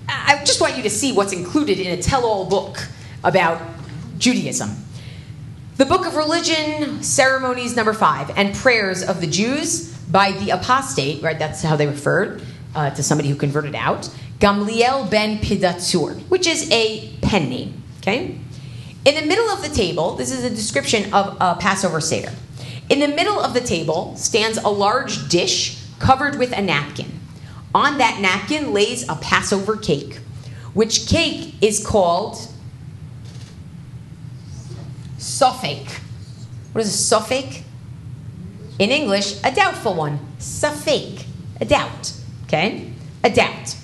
[0.09, 2.85] I just want you to see what's included in a tell-all book
[3.25, 3.61] about
[4.17, 4.69] Judaism.
[5.77, 11.21] The Book of Religion, Ceremonies, number five, and Prayers of the Jews by the apostate,
[11.21, 11.37] right?
[11.37, 12.41] That's how they referred
[12.73, 14.09] uh, to somebody who converted out.
[14.39, 18.37] Gamliel ben Pedahzur, which is a pen name, okay?
[19.03, 22.31] In the middle of the table, this is a description of a Passover Seder.
[22.89, 27.19] In the middle of the table stands a large dish covered with a napkin.
[27.73, 30.19] On that napkin lays a Passover cake,
[30.73, 32.37] which cake is called
[35.25, 35.89] suffake.
[36.71, 37.63] What is a suffake?
[38.77, 40.19] In English, a doubtful one.
[40.37, 41.25] Suffake.
[41.59, 42.13] A doubt.
[42.43, 42.93] Okay?
[43.23, 43.75] A doubt.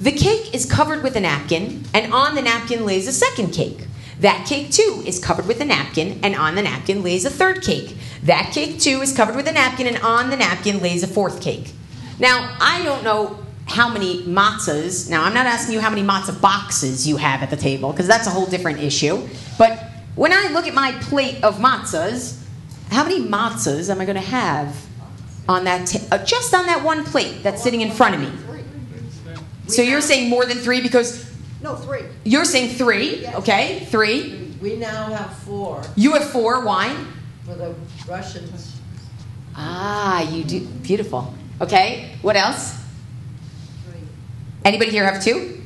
[0.00, 3.88] The cake is covered with a napkin, and on the napkin lays a second cake.
[4.20, 7.62] That cake too is covered with a napkin, and on the napkin lays a third
[7.62, 7.96] cake.
[8.22, 11.40] That cake too is covered with a napkin, and on the napkin lays a fourth
[11.40, 11.72] cake.
[12.20, 15.10] Now, I don't know how many matzahs.
[15.10, 18.06] Now, I'm not asking you how many matzah boxes you have at the table, because
[18.06, 19.26] that's a whole different issue.
[19.58, 19.87] But
[20.18, 22.42] when I look at my plate of matzahs,
[22.90, 24.74] how many matzahs am I going to have
[25.48, 28.30] on that, ta- uh, just on that one plate that's sitting in front of me?
[29.68, 31.24] So you're saying more than three because
[31.62, 32.02] No, three.
[32.24, 33.34] you're saying three, Yes.
[33.36, 33.86] okay?
[33.90, 34.54] Three.
[34.60, 36.64] We now have four You have four.
[36.64, 36.94] Why?
[37.46, 37.74] for the
[38.08, 38.74] Russians.
[39.54, 40.60] Ah, you do.
[40.82, 41.32] Beautiful.
[41.60, 42.10] Okay.
[42.22, 42.74] What else?
[44.64, 45.62] Anybody here have two?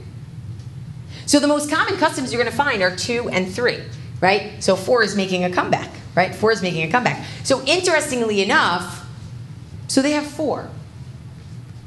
[1.26, 3.78] So the most common customs you're going to find are two and three,
[4.22, 4.64] right?
[4.64, 6.34] So four is making a comeback, right?
[6.34, 7.26] Four is making a comeback.
[7.44, 9.04] So interestingly enough,
[9.88, 10.70] so they have four.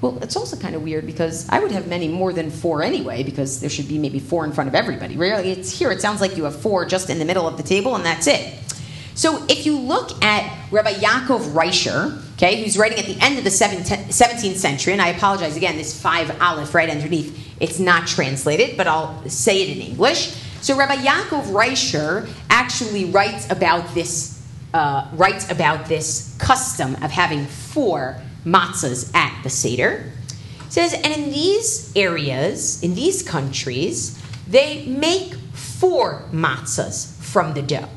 [0.02, 3.24] Well, it's also kind of weird because I would have many more than four anyway,
[3.24, 5.16] because there should be maybe four in front of everybody.
[5.16, 5.90] Really, it's here.
[5.90, 8.28] It sounds like you have four just in the middle of the table, and that's
[8.28, 8.54] it.
[9.16, 13.46] So if you look at Rabbi Yaakov Reischer, okay, who's writing at the end of
[13.46, 18.76] the 17th century, and I apologize again, this five aleph right underneath, it's not translated,
[18.76, 20.36] but I'll say it in English.
[20.66, 24.42] So Rabbi Yaakov Reischer actually writes about this
[24.74, 30.12] uh, writes about this custom of having four matzahs at the Seder.
[30.70, 37.88] Says, and in these areas, in these countries, they make four matzahs from the dough.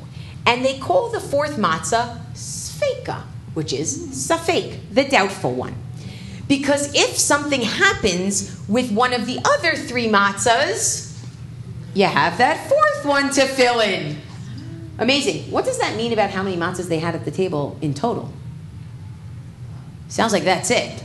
[0.45, 3.23] And they call the fourth matzah sfeika,
[3.55, 5.73] which is safek, the doubtful one.
[6.47, 11.08] Because if something happens with one of the other three matzahs,
[11.99, 14.17] you have that fourth one to fill in.
[14.97, 15.51] Amazing.
[15.51, 18.31] What does that mean about how many matzahs they had at the table in total?
[20.07, 21.03] Sounds like that's it.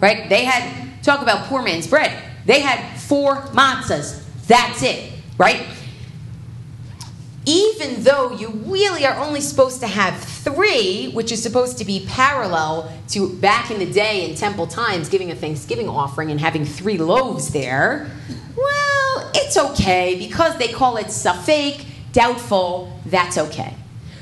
[0.00, 0.28] Right?
[0.28, 2.22] They had, talk about poor man's bread.
[2.46, 4.24] They had four matzahs.
[4.46, 5.12] That's it.
[5.36, 5.66] Right?
[7.46, 12.06] even though you really are only supposed to have three, which is supposed to be
[12.06, 16.64] parallel to back in the day in temple times, giving a Thanksgiving offering and having
[16.64, 18.10] three loaves there,
[18.56, 18.89] well,
[19.34, 23.74] it's okay because they call it safek, doubtful, that's okay.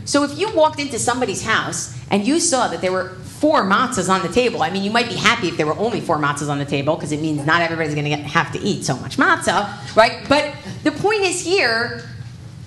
[0.04, 4.08] So if you walked into somebody's house and you saw that there were four matzahs
[4.08, 6.48] on the table, I mean, you might be happy if there were only four matzahs
[6.48, 9.16] on the table because it means not everybody's going to have to eat so much
[9.18, 10.26] matzah, right?
[10.28, 12.02] But the point is here,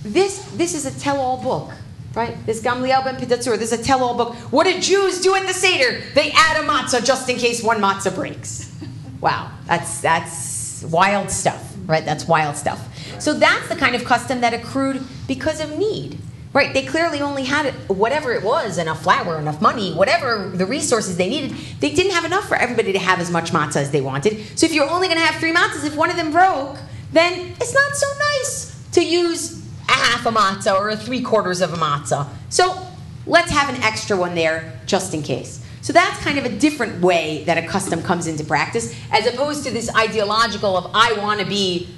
[0.02, 1.72] this, this is a tell-all book,
[2.14, 2.36] right?
[2.46, 4.34] This Gamliel ben Pedahzur, this is a tell-all book.
[4.52, 6.00] What do Jews do at the Seder?
[6.14, 8.72] They add a matzah just in case one matzah breaks.
[9.20, 12.04] Wow, that's, that's wild stuff, right?
[12.04, 12.80] That's wild stuff.
[13.20, 16.18] So that's the kind of custom that accrued because of need.
[16.54, 21.16] Right, they clearly only had whatever it was, enough flour, enough money, whatever the resources
[21.16, 21.56] they needed.
[21.80, 24.58] They didn't have enough for everybody to have as much matzah as they wanted.
[24.58, 26.76] So if you're only going to have three matzahs, if one of them broke,
[27.10, 31.62] then it's not so nice to use a half a matzah or a three quarters
[31.62, 32.28] of a matzah.
[32.50, 32.86] So
[33.26, 35.61] let's have an extra one there just in case.
[35.82, 39.64] So that's kind of a different way that a custom comes into practice, as opposed
[39.64, 41.88] to this ideological of I want to be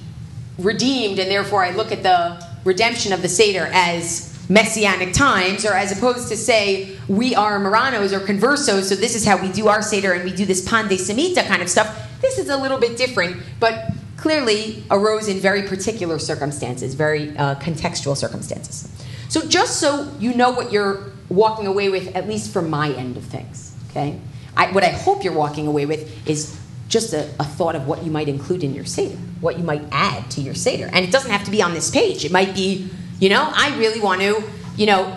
[0.58, 5.74] redeemed, and therefore I look at the redemption of the Seder as messianic times, or
[5.74, 9.68] as opposed to say we are Marranos or conversos, so this is how we do
[9.68, 12.10] our Seder and we do this Pan de Semita kind of stuff.
[12.20, 17.56] This is a little bit different, but clearly arose in very particular circumstances, very uh,
[17.56, 18.90] contextual circumstances.
[19.28, 23.16] So just so you know what you're walking away with, at least from my end
[23.16, 24.18] of things, okay?
[24.56, 28.04] I, what I hope you're walking away with is just a, a, thought of what
[28.04, 30.88] you might include in your Seder, what you might add to your Seder.
[30.92, 32.24] And it doesn't have to be on this page.
[32.24, 32.88] It might be,
[33.18, 34.42] you know, I really want to,
[34.76, 35.16] you know,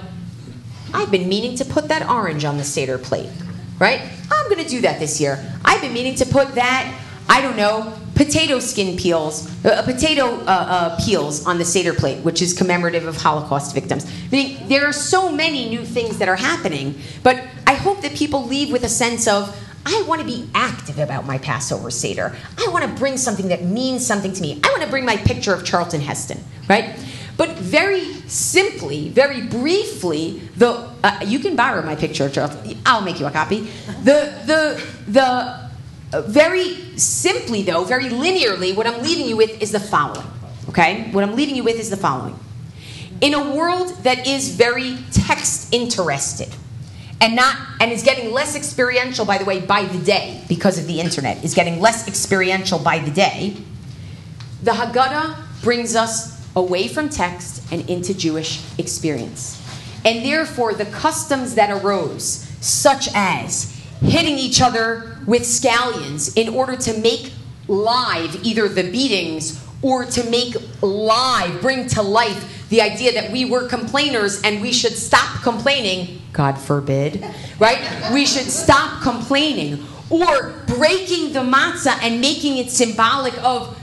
[0.93, 3.29] I've been meaning to put that orange on the Seder plate,
[3.79, 4.01] right?
[4.31, 5.43] I'm going to do that this year.
[5.65, 6.99] I've been meaning to put that,
[7.29, 12.23] I don't know, potato skin peels, uh, potato uh, uh, peels on the Seder plate,
[12.23, 14.05] which is commemorative of Holocaust victims.
[14.05, 17.43] I mean, there are so many new things that are happening, but
[17.77, 19.55] hope that people leave with a sense of,
[19.85, 22.35] I want to be active about my Passover Seder.
[22.57, 24.59] I want to bring something that means something to me.
[24.63, 26.99] I want to bring my picture of Charlton Heston, right?
[27.37, 32.77] But very simply, very briefly, the uh, you can borrow my picture of Charlton.
[32.85, 33.69] I'll make you a copy.
[34.03, 35.69] The the the
[36.11, 40.27] uh, very simply though, very linearly, what I'm leaving you with is the following.
[40.69, 42.37] Okay, what I'm leaving you with is the following.
[43.21, 46.49] In a world that is very text interested
[47.21, 50.87] and not and is getting less experiential by the way by the day because of
[50.87, 53.55] the internet is getting less experiential by the day.
[54.63, 59.63] The haggadah brings us away from text and into jewish experience.
[60.05, 66.75] And therefore the customs that arose such as hitting each other with scallions in order
[66.75, 67.31] to make
[67.67, 73.45] live either the beatings or to make live bring to life the idea that we
[73.45, 77.23] were complainers and we should stop complaining, God forbid,
[77.59, 78.11] right?
[78.11, 79.85] We should stop complaining.
[80.09, 83.77] Or breaking the matzah and making it symbolic of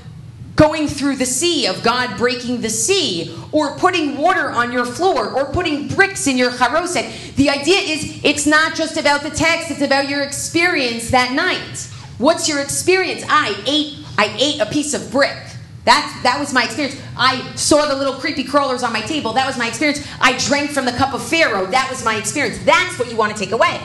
[0.57, 5.31] going through the sea, of God breaking the sea, or putting water on your floor,
[5.31, 7.35] or putting bricks in your charoset.
[7.37, 11.91] The idea is it's not just about the text, it's about your experience that night.
[12.19, 13.25] What's your experience?
[13.29, 15.37] I ate I ate a piece of brick.
[15.85, 17.01] That, that was my experience.
[17.17, 19.35] I saw the little creepy crawlers on my table.
[19.35, 20.07] That was my experience.
[20.21, 21.67] I drank from the cup of Pharaoh.
[21.67, 22.59] That was my experience.
[22.65, 23.81] That's what you want to take away.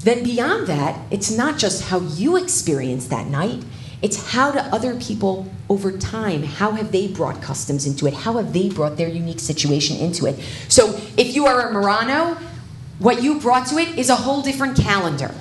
[0.00, 3.62] Then, beyond that, it's not just how you experience that night,
[4.00, 8.14] it's how do other people over time, how have they brought customs into it?
[8.14, 10.40] How have they brought their unique situation into it?
[10.68, 12.36] So, if you are a Marrano,
[12.98, 15.32] what you brought to it is a whole different calendar.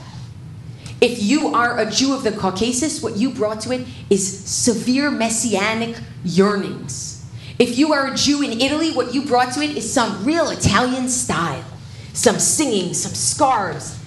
[1.01, 5.09] If you are a Jew of the Caucasus, what you brought to it is severe
[5.09, 7.25] messianic yearnings.
[7.57, 10.51] If you are a Jew in Italy, what you brought to it is some real
[10.51, 11.63] Italian style,
[12.13, 13.99] some singing, some scarves.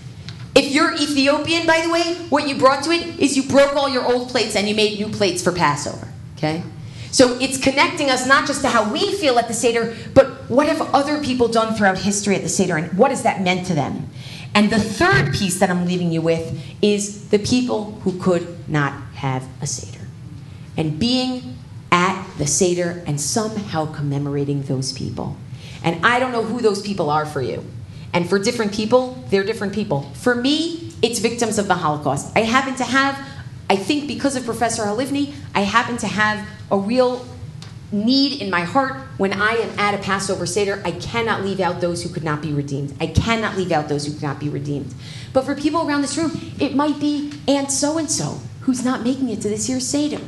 [0.55, 3.89] If you're Ethiopian, by the way, what you brought to it is you broke all
[3.89, 6.07] your old plates and you made new plates for Passover.
[6.37, 6.63] Okay?
[7.11, 10.69] So it's connecting us not just to how we feel at the Seder, but what
[10.69, 13.75] have other people done throughout history at the Seder and what has that meant to
[13.75, 14.11] them?
[14.55, 18.93] And the third piece that I'm leaving you with is the people who could not
[19.15, 20.07] have a Seder.
[20.77, 21.57] And being
[21.91, 25.37] at the Seder and somehow commemorating those people.
[25.83, 27.65] And I don't know who those people are for you.
[28.13, 30.03] And for different people, they're different people.
[30.15, 32.33] For me, it's victims of the Holocaust.
[32.37, 33.19] I happen to have,
[33.69, 37.27] I think because of Professor Halivni, I happen to have a real
[37.95, 40.83] need in my heart when I am at a Passover Seder.
[40.85, 42.95] I cannot leave out those who could not be redeemed.
[43.01, 44.95] I cannot leave out those who could not be redeemed.
[45.33, 49.03] But for people around this room, it might be Aunt so and so who's not
[49.03, 50.21] making it to this year's Seder.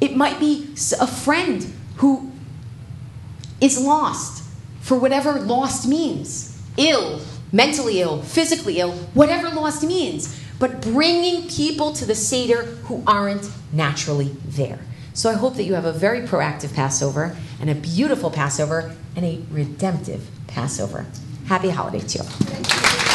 [0.00, 2.32] It might be a friend who
[3.60, 4.44] is lost
[4.80, 7.20] for whatever lost means ill,
[7.52, 10.38] mentally ill, physically ill, whatever lost means.
[10.58, 14.78] But bringing people to the Seder who aren't naturally there.
[15.12, 19.24] So I hope that you have a very proactive Passover and a beautiful Passover and
[19.24, 21.06] a redemptive Passover.
[21.46, 23.09] Happy holiday to you.